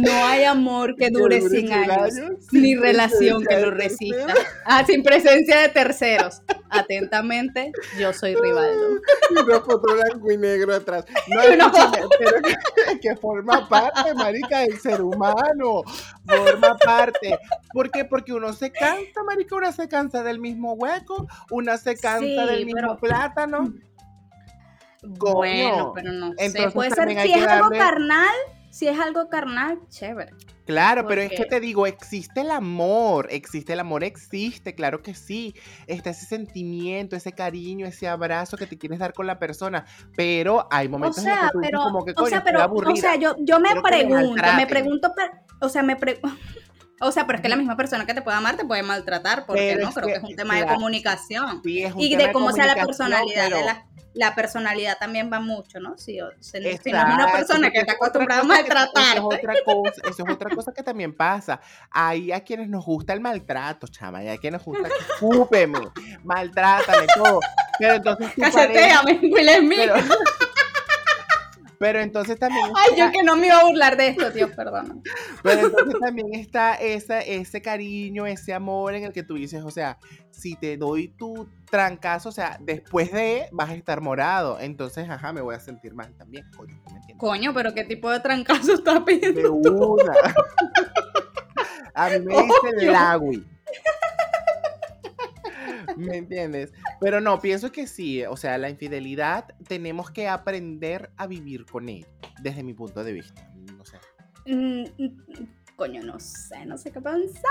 No 0.00 0.24
hay 0.26 0.44
amor 0.44 0.96
que 0.96 1.10
dure 1.10 1.36
que 1.38 1.42
dure 1.42 1.60
100 1.60 1.72
años, 1.72 2.14
ni 2.52 2.74
relación 2.76 3.44
que 3.44 3.60
lo 3.60 3.70
resista. 3.70 4.34
Ah, 4.64 4.84
sin 4.86 5.02
presencia 5.02 5.60
de 5.60 5.68
terceros. 5.68 6.40
Atentamente, 6.70 7.72
yo 7.98 8.12
soy 8.12 8.34
Rivaldo. 8.34 9.00
Y 9.30 9.38
una 9.38 9.60
foto 9.60 9.94
blanco 9.94 10.30
y 10.30 10.38
negro 10.38 10.74
atrás. 10.74 11.04
No, 11.28 11.40
escúchame, 11.42 11.98
pero 12.18 12.42
que, 12.42 13.00
que 13.00 13.16
forma 13.16 13.68
parte, 13.68 14.14
marica, 14.14 14.60
del 14.60 14.78
ser 14.78 15.02
humano. 15.02 15.82
Forma 16.26 16.76
parte. 16.78 17.38
¿Por 17.72 17.90
qué? 17.90 18.04
Porque 18.04 18.32
uno 18.32 18.52
se 18.52 18.70
cansa, 18.70 19.22
marica, 19.24 19.56
una 19.56 19.72
se 19.72 19.88
cansa 19.88 20.22
del 20.22 20.38
mismo 20.38 20.72
hueco, 20.74 21.26
una 21.50 21.76
se 21.76 21.96
cansa 21.96 22.20
Sí, 22.26 22.36
del 22.50 22.66
mismo 22.66 22.80
pero- 22.80 22.96
plátano. 22.98 23.72
Coño. 25.18 25.34
Bueno, 25.34 25.92
pero 25.94 26.12
no 26.12 26.28
sé. 26.28 26.44
Entonces 26.46 26.72
Puede 26.72 26.90
ser, 26.90 27.10
si 27.22 27.32
es 27.32 27.46
algo 27.46 27.70
carnal, 27.70 28.34
si 28.72 28.88
es 28.88 28.98
algo 28.98 29.28
carnal, 29.28 29.78
chévere. 29.90 30.32
Claro, 30.64 31.06
pero 31.06 31.20
es 31.20 31.30
que 31.30 31.44
te 31.44 31.60
digo, 31.60 31.86
existe 31.86 32.40
el 32.40 32.50
amor, 32.50 33.26
existe 33.30 33.74
el 33.74 33.80
amor, 33.80 34.02
existe, 34.02 34.74
claro 34.74 35.02
que 35.02 35.14
sí. 35.14 35.54
Está 35.86 36.10
ese 36.10 36.24
sentimiento, 36.24 37.14
ese 37.14 37.32
cariño, 37.32 37.84
ese 37.86 38.08
abrazo 38.08 38.56
que 38.56 38.66
te 38.66 38.78
quieres 38.78 38.98
dar 38.98 39.12
con 39.12 39.26
la 39.26 39.38
persona, 39.38 39.84
pero 40.16 40.68
hay 40.70 40.86
O 40.86 40.90
momentos 40.90 41.18
en 41.24 41.30
los 41.30 41.38
que 41.38 41.48
tú 41.52 41.58
dices 41.60 41.70
pero, 41.70 41.82
como 41.82 42.04
que 42.04 42.14
o 42.16 42.26
sea, 42.26 42.42
pero, 42.42 42.60
o 42.60 42.62
aburrida. 42.62 42.96
sea, 43.00 43.16
yo, 43.16 43.36
yo 43.40 43.60
me 43.60 43.70
pregunto, 43.82 44.42
me 44.56 44.66
pregunto, 44.66 45.12
o 45.60 45.68
sea, 45.68 45.82
me 45.82 45.96
pre- 45.96 46.20
o 47.00 47.12
sea, 47.12 47.26
pero 47.26 47.36
es 47.38 47.42
que 47.42 47.48
la 47.50 47.56
misma 47.56 47.76
persona 47.76 48.06
que 48.06 48.14
te 48.14 48.22
puede 48.22 48.36
amar 48.38 48.56
te 48.56 48.64
puede 48.64 48.82
maltratar, 48.82 49.44
porque 49.44 49.74
Pero 49.76 49.86
no, 49.88 49.92
creo 49.92 50.06
que 50.06 50.12
que, 50.14 50.18
es 50.20 50.24
un 50.24 50.36
tema 50.36 50.56
de 50.56 50.66
comunicación. 50.66 51.60
Sí, 51.62 51.82
es 51.82 51.92
un 51.92 52.00
Y 52.00 52.10
tema 52.10 52.28
de 52.28 52.32
cómo 52.32 52.52
sea 52.52 52.66
la 52.66 52.74
personalidad 52.76 53.44
de 53.44 53.50
pero- 53.50 53.66
la, 53.66 53.86
la 54.14 54.34
personalidad 54.34 54.98
también 54.98 55.30
va 55.32 55.40
mucho, 55.40 55.80
¿no? 55.80 55.96
Si, 55.96 56.14
si 56.14 56.20
no 56.20 56.28
si 56.40 56.58
no 56.60 56.68
es 56.68 56.84
una 56.86 57.12
Exacto, 57.14 57.36
persona 57.38 57.70
que 57.70 57.78
está 57.78 57.92
acostumbrada 57.92 58.42
a 58.42 58.62
que- 58.62 58.68
Eso 58.68 59.12
es 59.14 59.20
otra 59.20 59.54
cosa, 59.64 60.00
eso 60.10 60.24
es 60.26 60.30
otra 60.34 60.50
cosa 60.54 60.72
que 60.72 60.82
también 60.82 61.14
pasa. 61.14 61.60
Hay 61.90 62.30
a 62.32 62.40
quienes 62.40 62.68
nos 62.68 62.84
gusta 62.84 63.12
el 63.12 63.20
maltrato, 63.20 63.86
chama, 63.88 64.22
y 64.22 64.28
hay 64.28 64.36
a 64.36 64.40
quienes 64.40 64.60
nos 64.60 64.66
gusta 64.66 64.88
que 64.88 65.12
escúpeme, 65.14 65.78
maltrátame, 66.24 67.06
todo. 67.16 67.40
Pero 67.78 67.94
entonces 67.94 68.32
Cacheteame, 68.38 69.18
Will 69.22 69.48
Smith. 69.60 69.78
pero, 69.78 69.94
pero 71.82 72.00
entonces 72.00 72.38
también 72.38 72.64
Ay, 72.76 72.96
yo 72.96 73.10
que 73.10 73.24
no 73.24 73.34
me 73.34 73.48
iba 73.48 73.58
a 73.58 73.64
burlar 73.64 73.96
de 73.96 74.06
esto, 74.06 74.30
Dios, 74.30 74.52
perdón. 74.54 75.02
Pero 75.42 75.66
entonces 75.66 75.98
también 75.98 76.32
está 76.32 76.76
esa, 76.76 77.18
ese 77.22 77.60
cariño, 77.60 78.24
ese 78.24 78.54
amor 78.54 78.94
en 78.94 79.02
el 79.02 79.12
que 79.12 79.24
tú 79.24 79.34
dices, 79.34 79.64
o 79.64 79.70
sea, 79.72 79.98
si 80.30 80.54
te 80.54 80.76
doy 80.76 81.08
tu 81.08 81.48
trancazo, 81.68 82.28
o 82.28 82.32
sea, 82.32 82.56
después 82.60 83.10
de 83.10 83.48
vas 83.50 83.70
a 83.70 83.74
estar 83.74 84.00
morado. 84.00 84.60
Entonces, 84.60 85.10
ajá, 85.10 85.32
me 85.32 85.40
voy 85.40 85.56
a 85.56 85.58
sentir 85.58 85.92
mal 85.92 86.14
también. 86.16 86.48
Coño, 86.56 86.80
¿tú 86.86 86.94
me? 86.94 87.16
Coño, 87.16 87.52
pero 87.52 87.74
qué 87.74 87.82
tipo 87.82 88.08
de 88.10 88.20
trancazo 88.20 88.74
estás 88.74 89.00
pidiendo. 89.00 89.58
De 89.60 89.68
una. 89.68 90.12
A 91.94 92.10
mí 92.10 92.20
me 92.20 92.34
dice. 92.44 92.86
Lagui. 92.92 93.44
¿Me 95.96 96.16
entiendes? 96.16 96.72
Pero 97.00 97.20
no, 97.20 97.40
pienso 97.40 97.72
que 97.72 97.86
sí. 97.86 98.24
O 98.24 98.36
sea, 98.36 98.58
la 98.58 98.70
infidelidad 98.70 99.46
tenemos 99.68 100.10
que 100.10 100.28
aprender 100.28 101.10
a 101.16 101.26
vivir 101.26 101.64
con 101.66 101.88
ella, 101.88 102.06
desde 102.40 102.62
mi 102.62 102.74
punto 102.74 103.02
de 103.04 103.12
vista. 103.12 103.50
No 103.76 103.84
sé. 103.84 103.98
Mm, 104.46 104.84
mm, 104.98 105.46
Coño, 105.76 106.02
no 106.02 106.20
sé, 106.20 106.64
no 106.66 106.76
sé 106.76 106.92
qué 106.92 107.00
pensar, 107.00 107.50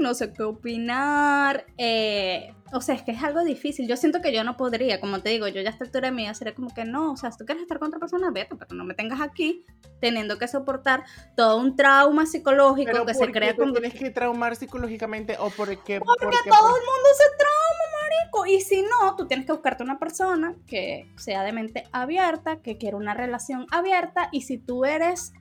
no 0.00 0.12
sé 0.14 0.32
qué 0.32 0.42
opinar. 0.42 1.64
eh, 1.78 2.52
o 2.72 2.80
sea, 2.80 2.96
es 2.96 3.02
que 3.02 3.12
es 3.12 3.22
algo 3.22 3.44
difícil. 3.44 3.86
Yo 3.86 3.96
siento 3.96 4.20
que 4.20 4.32
yo 4.32 4.42
no 4.42 4.56
podría, 4.56 5.00
como 5.00 5.20
te 5.20 5.28
digo, 5.30 5.46
yo 5.46 5.60
ya 5.62 5.68
a 5.68 5.72
esta 5.72 5.84
altura 5.84 6.08
de 6.08 6.12
mi 6.12 6.22
vida 6.24 6.34
sería 6.34 6.54
como 6.54 6.74
que 6.74 6.84
no, 6.84 7.12
o 7.12 7.16
sea, 7.16 7.30
si 7.30 7.38
tú 7.38 7.44
quieres 7.46 7.62
estar 7.62 7.78
con 7.78 7.88
otra 7.88 8.00
persona, 8.00 8.30
vete, 8.32 8.56
pero 8.56 8.74
no 8.74 8.84
me 8.84 8.94
tengas 8.94 9.20
aquí 9.20 9.64
teniendo 10.00 10.36
que 10.38 10.48
soportar 10.48 11.04
todo 11.36 11.56
un 11.58 11.76
trauma 11.76 12.26
psicológico 12.26 12.90
Pero 12.92 13.06
que 13.06 13.12
¿por 13.14 13.20
se 13.20 13.26
qué 13.28 13.32
crea 13.32 13.50
te 13.52 13.56
con... 13.56 13.72
tienes 13.72 13.94
que 13.94 14.10
traumar 14.10 14.56
psicológicamente 14.56 15.36
o 15.38 15.50
porque 15.50 16.00
Porque 16.00 16.24
porque 16.26 16.50
todo 16.50 16.76
el 16.76 16.82
mundo 16.82 17.08
se 17.16 17.36
trauma, 17.38 17.63
marico. 18.04 18.46
Y 18.46 18.60
si 18.60 18.82
no, 18.82 19.16
tú 19.16 19.26
tienes 19.26 19.46
que 19.46 19.52
buscarte 19.52 19.82
una 19.82 19.98
persona 19.98 20.54
que 20.66 21.10
sea 21.16 21.42
de 21.42 21.52
mente 21.52 21.84
abierta, 21.92 22.56
que 22.62 22.78
quiera 22.78 22.96
una 22.96 23.14
relación 23.14 23.66
abierta. 23.70 24.28
Y 24.32 24.42
si 24.42 24.58
tú 24.58 24.84
eres, 24.84 25.32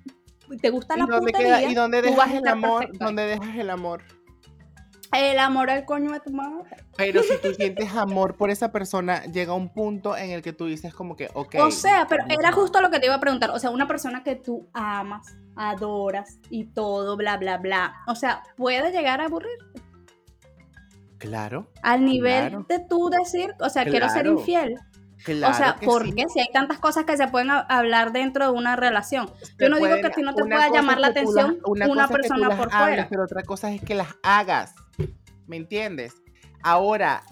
te 0.62 0.70
gusta 0.70 0.96
¿Y 0.96 1.00
la 1.00 1.06
dónde, 1.06 1.32
putería, 1.32 1.60
queda- 1.60 1.72
¿Y 1.72 1.74
dónde 1.74 2.02
dejas 2.02 2.32
el 2.32 2.48
amor? 2.48 2.98
¿Dónde 2.98 3.24
dejas 3.26 3.56
el 3.56 3.70
amor? 3.70 4.04
el 5.16 5.38
amor 5.38 5.70
al 5.70 5.86
coño 5.86 6.12
de 6.12 6.20
tu 6.22 6.32
madre. 6.32 6.76
Pero 6.98 7.22
si 7.22 7.38
tú 7.38 7.54
sientes 7.54 7.94
amor 7.94 8.36
por 8.36 8.50
esa 8.50 8.72
persona, 8.72 9.24
llega 9.26 9.54
un 9.54 9.70
punto 9.70 10.18
en 10.18 10.32
el 10.32 10.42
que 10.42 10.54
tú 10.54 10.66
dices 10.66 10.92
como 10.94 11.16
que, 11.16 11.30
ok. 11.36 11.56
O 11.60 11.70
sea, 11.70 12.08
pero 12.10 12.24
era 12.28 12.52
justo 12.52 12.82
lo 12.82 12.90
que 12.90 13.00
te 13.00 13.06
iba 13.06 13.14
a 13.16 13.20
preguntar. 13.20 13.52
O 13.52 13.60
sea, 13.60 13.70
una 13.70 13.88
persona 13.88 14.24
que 14.24 14.36
tú 14.36 14.68
amas, 14.74 15.38
adoras 15.56 16.40
y 16.50 16.66
todo, 16.66 17.16
bla, 17.16 17.38
bla, 17.38 17.58
bla. 17.60 17.94
O 18.08 18.16
sea, 18.16 18.42
puede 18.58 18.92
llegar 18.92 19.22
a 19.22 19.26
aburrir. 19.26 19.56
Claro, 21.28 21.70
Al 21.82 22.04
nivel 22.04 22.50
Claro. 22.50 22.66
de 22.68 22.80
tú 22.80 23.10
decir, 23.10 23.54
o 23.62 23.70
sea, 23.70 23.86
quiero 23.86 24.10
ser 24.10 24.26
infiel. 24.28 24.76
claro 25.24 25.54
o 25.54 25.58
sea, 25.58 25.78
que 25.80 25.86
¿por 25.86 26.04
sí. 26.06 26.12
qué? 26.14 26.26
Si 26.28 26.40
hay 26.42 26.48
tantas 26.52 26.80
cosas 26.80 27.06
que 27.06 27.16
se 27.16 27.28
pueden 27.30 27.50
hablar 27.50 28.12
dentro 28.12 28.44
de 28.46 28.52
una 28.52 28.76
relación. 28.76 29.32
Yo 29.58 29.70
no 29.70 29.78
digo 29.78 29.96
que 30.02 30.08
a 30.08 30.12
ti 30.12 30.22
no 30.22 30.36
te 30.36 30.44
pueda 30.44 30.70
llamar 30.70 31.00
la 31.00 31.08
las- 31.08 31.12
atención 31.18 31.60
una, 31.66 32.08
persona 32.10 32.50
por 32.58 32.68
hables, 32.74 32.88
fuera. 32.88 33.08
Pero 33.10 33.24
otra 33.24 33.42
cosa 33.44 33.72
es 33.72 33.82
que 33.82 33.96
las 33.96 34.10
hagas. 34.22 34.76
¿Me 35.48 35.56
entiendes? 35.56 36.14
Ahora, 36.62 37.24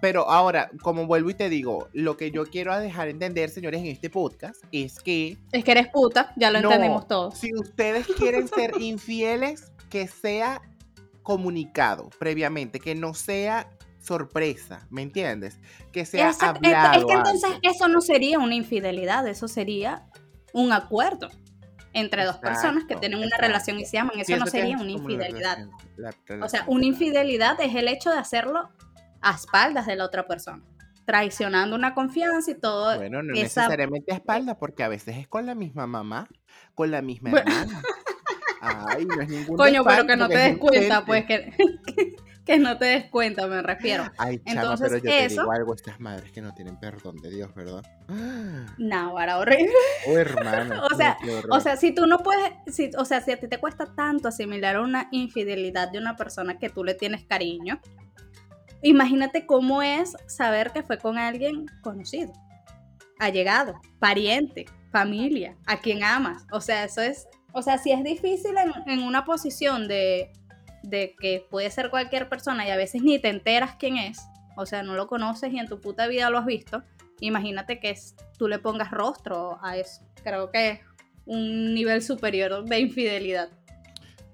pero 0.00 0.28
ahora, 0.30 0.70
como 0.82 1.06
vuelvo 1.06 1.30
y 1.30 1.34
te 1.34 1.48
digo, 1.48 1.88
lo 1.92 2.16
que 2.16 2.30
yo 2.30 2.44
quiero 2.46 2.78
dejar 2.78 3.08
entender, 3.08 3.48
señores, 3.50 3.80
en 3.80 3.86
este 3.86 4.08
podcast 4.08 4.62
es 4.70 5.00
que 5.00 5.36
Es 5.50 5.64
que 5.64 5.72
eres 5.72 5.88
puta, 5.92 6.32
ya 6.36 6.50
lo 6.52 6.60
No, 6.60 6.68
entendimos 6.70 7.08
todos. 7.08 7.36
si 7.38 7.52
ustedes 7.54 8.06
quieren 8.06 8.46
ser 8.46 8.72
infieles, 8.80 9.72
que 9.90 10.06
sea 10.06 10.60
comunicado 11.26 12.08
previamente, 12.20 12.78
que 12.78 12.94
no 12.94 13.12
sea 13.14 13.68
sorpresa, 13.98 14.86
¿me 14.90 15.02
entiendes? 15.02 15.58
Que 15.92 16.06
sea 16.06 16.28
Exacto, 16.28 16.60
hablado. 16.64 17.00
Es 17.00 17.04
que 17.04 17.12
entonces 17.12 17.50
antes. 17.52 17.72
eso 17.74 17.88
no 17.88 18.00
sería 18.00 18.38
una 18.38 18.54
infidelidad, 18.54 19.26
eso 19.26 19.48
sería 19.48 20.06
un 20.52 20.72
acuerdo 20.72 21.28
entre 21.92 22.24
dos 22.24 22.36
personas 22.36 22.84
que 22.84 22.92
Exacto, 22.94 23.00
tienen 23.00 23.18
una 23.18 23.26
exacto. 23.26 23.46
relación 23.46 23.80
y 23.80 23.84
se 23.86 23.98
aman. 23.98 24.18
Eso 24.20 24.36
no 24.36 24.46
sería 24.46 24.76
una 24.76 24.84
la 24.84 24.90
infidelidad. 24.92 25.56
relación- 25.96 26.38
la 26.38 26.46
O 26.46 26.48
sea, 26.48 26.64
una 26.68 26.86
infidelidad 26.86 27.60
es 27.60 27.74
el 27.74 27.88
hecho 27.88 28.10
de 28.10 28.18
hacerlo 28.18 28.68
a 29.20 29.32
espaldas 29.34 29.86
de 29.86 29.96
la 29.96 30.04
otra 30.04 30.26
persona, 30.28 30.62
traicionando 31.04 31.74
una 31.74 31.92
confianza 31.94 32.50
y 32.52 32.54
todo. 32.54 32.96
Bueno, 32.96 33.22
no 33.24 33.32
esa- 33.34 33.62
necesariamente 33.62 34.12
a 34.12 34.16
espaldas, 34.16 34.56
porque 34.60 34.84
a 34.84 34.88
veces 34.88 35.16
es 35.16 35.26
con 35.26 35.46
la 35.46 35.54
misma 35.56 35.86
mamá, 35.88 36.28
con 36.74 36.90
la 36.92 37.02
misma 37.02 37.30
Bueno. 37.30 37.50
Ay, 38.88 39.04
no 39.06 39.20
es 39.22 39.28
ningún 39.28 39.56
Coño, 39.56 39.84
pero 39.84 40.06
que 40.06 40.16
no 40.16 40.28
te 40.28 40.34
es 40.34 40.50
des 40.50 40.58
cuenta, 40.58 41.04
pues 41.04 41.24
que, 41.26 41.52
que 42.44 42.58
no 42.58 42.78
te 42.78 42.84
des 42.86 43.04
cuenta, 43.10 43.46
me 43.46 43.62
refiero. 43.62 44.04
Ay, 44.18 44.38
chama, 44.38 44.60
Entonces, 44.62 44.88
pero 44.88 44.98
yo 45.04 45.10
te 45.10 45.24
eso- 45.24 45.40
digo 45.42 45.52
algo, 45.52 45.74
estas 45.74 46.00
madres 46.00 46.30
que 46.32 46.40
no 46.40 46.54
tienen 46.54 46.78
perdón 46.78 47.16
de 47.16 47.30
Dios, 47.30 47.54
¿verdad? 47.54 47.82
No, 48.78 48.96
ahora 49.18 49.38
horrible. 49.38 49.72
Oh, 50.08 50.16
hermano. 50.16 50.82
O 50.92 50.96
sea. 50.96 51.16
O 51.50 51.60
sea, 51.60 51.76
si 51.76 51.92
tú 51.94 52.06
no 52.06 52.18
puedes, 52.18 52.52
si, 52.66 52.90
o 52.96 53.04
sea, 53.04 53.20
si 53.20 53.32
a 53.32 53.38
ti 53.40 53.48
te 53.48 53.58
cuesta 53.58 53.94
tanto 53.94 54.28
asimilar 54.28 54.78
una 54.80 55.08
infidelidad 55.10 55.90
de 55.90 55.98
una 55.98 56.16
persona 56.16 56.58
que 56.58 56.68
tú 56.70 56.84
le 56.84 56.94
tienes 56.94 57.24
cariño, 57.24 57.80
imagínate 58.82 59.46
cómo 59.46 59.82
es 59.82 60.14
saber 60.26 60.70
que 60.72 60.82
fue 60.82 60.98
con 60.98 61.18
alguien 61.18 61.66
conocido, 61.82 62.32
allegado, 63.18 63.74
pariente, 63.98 64.66
familia, 64.92 65.56
a 65.66 65.78
quien 65.80 66.04
amas. 66.04 66.46
O 66.52 66.60
sea, 66.60 66.84
eso 66.84 67.00
es, 67.02 67.26
o 67.58 67.62
sea, 67.62 67.78
si 67.78 67.90
es 67.90 68.04
difícil 68.04 68.54
en, 68.58 68.72
en 68.90 69.02
una 69.02 69.24
posición 69.24 69.88
de, 69.88 70.30
de 70.82 71.14
que 71.18 71.44
puede 71.50 71.70
ser 71.70 71.88
cualquier 71.90 72.28
persona 72.28 72.66
y 72.66 72.70
a 72.70 72.76
veces 72.76 73.02
ni 73.02 73.18
te 73.18 73.28
enteras 73.28 73.76
quién 73.78 73.96
es, 73.96 74.18
o 74.56 74.66
sea, 74.66 74.82
no 74.82 74.94
lo 74.94 75.06
conoces 75.06 75.52
y 75.52 75.58
en 75.58 75.66
tu 75.66 75.80
puta 75.80 76.06
vida 76.06 76.28
lo 76.28 76.38
has 76.38 76.46
visto, 76.46 76.82
imagínate 77.20 77.80
que 77.80 77.90
es- 77.90 78.14
tú 78.38 78.46
le 78.46 78.58
pongas 78.58 78.90
rostro 78.90 79.58
a 79.62 79.76
eso. 79.78 80.02
Creo 80.22 80.50
que 80.50 80.70
es 80.70 80.80
un 81.24 81.72
nivel 81.74 82.02
superior 82.02 82.64
de 82.64 82.78
infidelidad. 82.80 83.48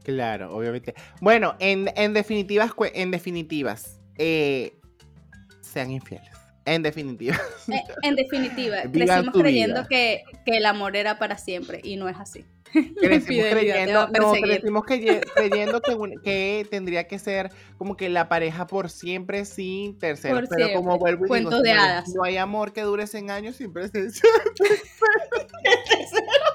Claro, 0.03 0.55
obviamente. 0.57 0.95
Bueno, 1.21 1.55
en, 1.61 1.89
en 1.95 2.13
definitivas, 2.15 2.73
en 2.93 3.13
definitivas, 3.13 4.01
eh, 4.19 4.77
sean 5.61 5.93
infieles. 5.93 6.29
En 6.65 6.83
definitiva. 6.83 7.37
Eh, 7.69 7.83
En 8.03 8.17
definitiva, 8.17 8.79
crecimos 8.93 9.35
creyendo 9.43 9.87
que 9.89 10.25
el 10.47 10.67
amor 10.67 10.97
era 10.97 11.19
para 11.21 11.39
siempre 11.39 11.81
y 11.85 11.95
no 11.97 12.09
es 12.09 12.17
así. 12.19 12.45
Crecimos 13.01 13.47
creyendo, 13.51 14.09
no, 14.09 14.39
crecimos 14.41 14.85
creye- 14.85 15.23
creyendo 15.35 15.81
que, 16.23 16.67
tendría 16.71 17.07
que 17.07 17.19
ser 17.19 17.51
como 17.79 17.97
que 17.97 18.09
la 18.09 18.29
pareja 18.29 18.67
por 18.67 18.91
siempre 18.91 19.45
sin 19.45 19.99
terceros. 19.99 20.49
Por 20.49 20.49
pero 20.57 20.75
como 20.75 20.93
siempre. 20.93 21.17
vuelvo 21.17 21.37
y 21.37 21.41
digo, 21.41 21.63
de 21.63 21.73
hadas. 21.73 22.09
no 22.15 22.25
hay 22.25 22.37
amor 22.37 22.73
que 22.73 22.83
dure 22.83 23.07
100 23.07 23.31
años 23.31 23.57
sin 23.57 23.73
presencia. 23.73 24.29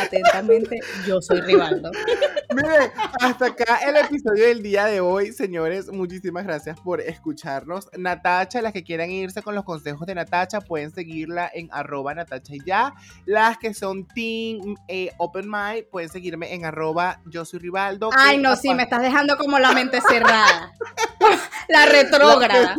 Atentamente, 0.00 0.80
yo 1.06 1.20
soy 1.20 1.40
Rivaldo. 1.40 1.90
Miren, 2.54 2.90
hasta 3.20 3.46
acá 3.46 3.78
el 3.86 3.96
episodio 3.96 4.46
del 4.46 4.62
día 4.62 4.86
de 4.86 5.00
hoy, 5.00 5.32
señores. 5.32 5.90
Muchísimas 5.90 6.44
gracias 6.44 6.78
por 6.80 7.00
escucharnos. 7.00 7.88
Natacha, 7.96 8.62
las 8.62 8.72
que 8.72 8.84
quieran 8.84 9.10
irse 9.10 9.42
con 9.42 9.54
los 9.54 9.64
consejos 9.64 10.06
de 10.06 10.14
Natacha, 10.14 10.60
pueden 10.60 10.90
seguirla 10.90 11.50
en 11.52 11.68
arroba 11.72 12.14
Natacha 12.14 12.54
y 12.54 12.64
ya. 12.64 12.94
Las 13.26 13.58
que 13.58 13.74
son 13.74 14.06
Team 14.06 14.76
eh, 14.88 15.12
Open 15.18 15.50
Mind, 15.50 15.84
pueden 15.90 16.08
seguirme 16.08 16.54
en 16.54 16.64
arroba 16.64 17.20
Yo 17.26 17.44
soy 17.44 17.60
Rivaldo. 17.60 18.10
Ay, 18.16 18.38
no, 18.38 18.56
sí, 18.56 18.74
me 18.74 18.84
estás 18.84 19.02
dejando 19.02 19.36
como 19.36 19.58
la 19.58 19.72
mente 19.72 20.00
cerrada. 20.00 20.72
La 21.68 21.86
retrógrada. 21.86 22.76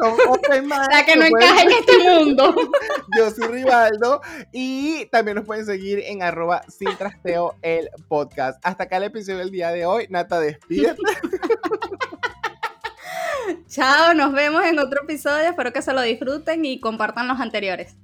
La 0.91 1.05
que 1.05 1.15
no 1.15 1.25
encaja 1.25 1.63
en 1.63 1.71
este 1.71 1.97
mundo. 1.99 2.55
Yo 3.17 3.29
soy 3.29 3.47
Rivaldo. 3.47 4.21
Y 4.51 5.05
también 5.07 5.35
nos 5.35 5.45
pueden 5.45 5.65
seguir 5.65 5.99
en 6.05 6.23
arroba 6.23 6.63
Sin 6.67 6.95
Trasteo 6.97 7.55
el 7.61 7.89
podcast. 8.07 8.59
Hasta 8.63 8.85
acá 8.85 8.97
el 8.97 9.03
episodio 9.03 9.39
del 9.39 9.51
día 9.51 9.71
de 9.71 9.85
hoy. 9.85 10.07
Nata, 10.09 10.39
despídete. 10.39 10.97
Chao, 13.67 14.13
nos 14.13 14.33
vemos 14.33 14.63
en 14.65 14.79
otro 14.79 15.03
episodio. 15.03 15.49
Espero 15.49 15.71
que 15.71 15.81
se 15.81 15.93
lo 15.93 16.01
disfruten 16.01 16.65
y 16.65 16.79
compartan 16.79 17.27
los 17.27 17.39
anteriores. 17.39 17.95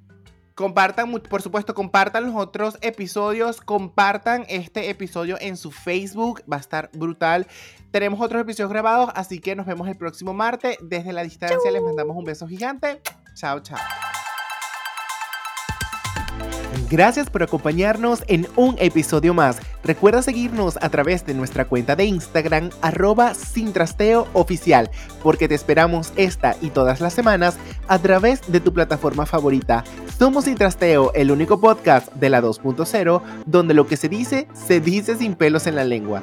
Compartan, 0.56 1.12
por 1.12 1.42
supuesto, 1.42 1.74
compartan 1.74 2.28
los 2.28 2.36
otros 2.36 2.78
episodios, 2.82 3.60
compartan 3.60 4.46
este 4.48 4.90
episodio 4.90 5.38
en 5.42 5.58
su 5.58 5.70
Facebook, 5.70 6.44
va 6.52 6.56
a 6.56 6.62
estar 6.62 6.90
brutal. 6.94 7.46
Tenemos 7.92 8.22
otros 8.22 8.42
episodios 8.42 8.70
grabados, 8.70 9.10
así 9.16 9.40
que 9.40 9.54
nos 9.56 9.66
vemos 9.66 9.90
el 9.90 9.98
próximo 9.98 10.34
martes. 10.34 10.78
Desde 10.82 11.12
la 11.12 11.24
distancia 11.24 11.70
les 11.72 11.82
mandamos 11.82 12.16
un 12.16 12.24
beso 12.24 12.48
gigante. 12.48 13.02
Chao, 13.36 13.60
chao. 13.60 13.80
Gracias 16.90 17.32
por 17.32 17.42
acompañarnos 17.42 18.24
en 18.28 18.48
un 18.56 18.76
episodio 18.78 19.34
más. 19.34 19.58
Recuerda 19.84 20.22
seguirnos 20.22 20.78
a 20.82 20.90
través 20.90 21.26
de 21.26 21.34
nuestra 21.34 21.66
cuenta 21.66 21.96
de 21.96 22.06
Instagram, 22.06 22.70
arroba 22.82 23.34
sin 23.34 23.74
trasteo 23.74 24.28
oficial, 24.34 24.92
porque 25.24 25.48
te 25.48 25.56
esperamos 25.56 26.14
esta 26.16 26.56
y 26.62 26.70
todas 26.70 27.02
las 27.02 27.14
semanas 27.14 27.58
a 27.88 27.98
través 27.98 28.52
de 28.52 28.60
tu 28.60 28.72
plataforma 28.72 29.26
favorita. 29.26 29.84
Somos 30.20 30.46
Sin 30.46 30.56
Trasteo, 30.56 31.12
el 31.14 31.32
único 31.32 31.60
podcast 31.60 32.14
de 32.14 32.30
la 32.30 32.42
2.0 32.42 33.22
donde 33.48 33.74
lo 33.74 33.88
que 33.88 33.98
se 33.98 34.08
dice, 34.08 34.48
se 34.54 34.80
dice 34.80 35.18
sin 35.18 35.34
pelos 35.34 35.66
en 35.66 35.76
la 35.76 35.84
lengua. 35.86 36.22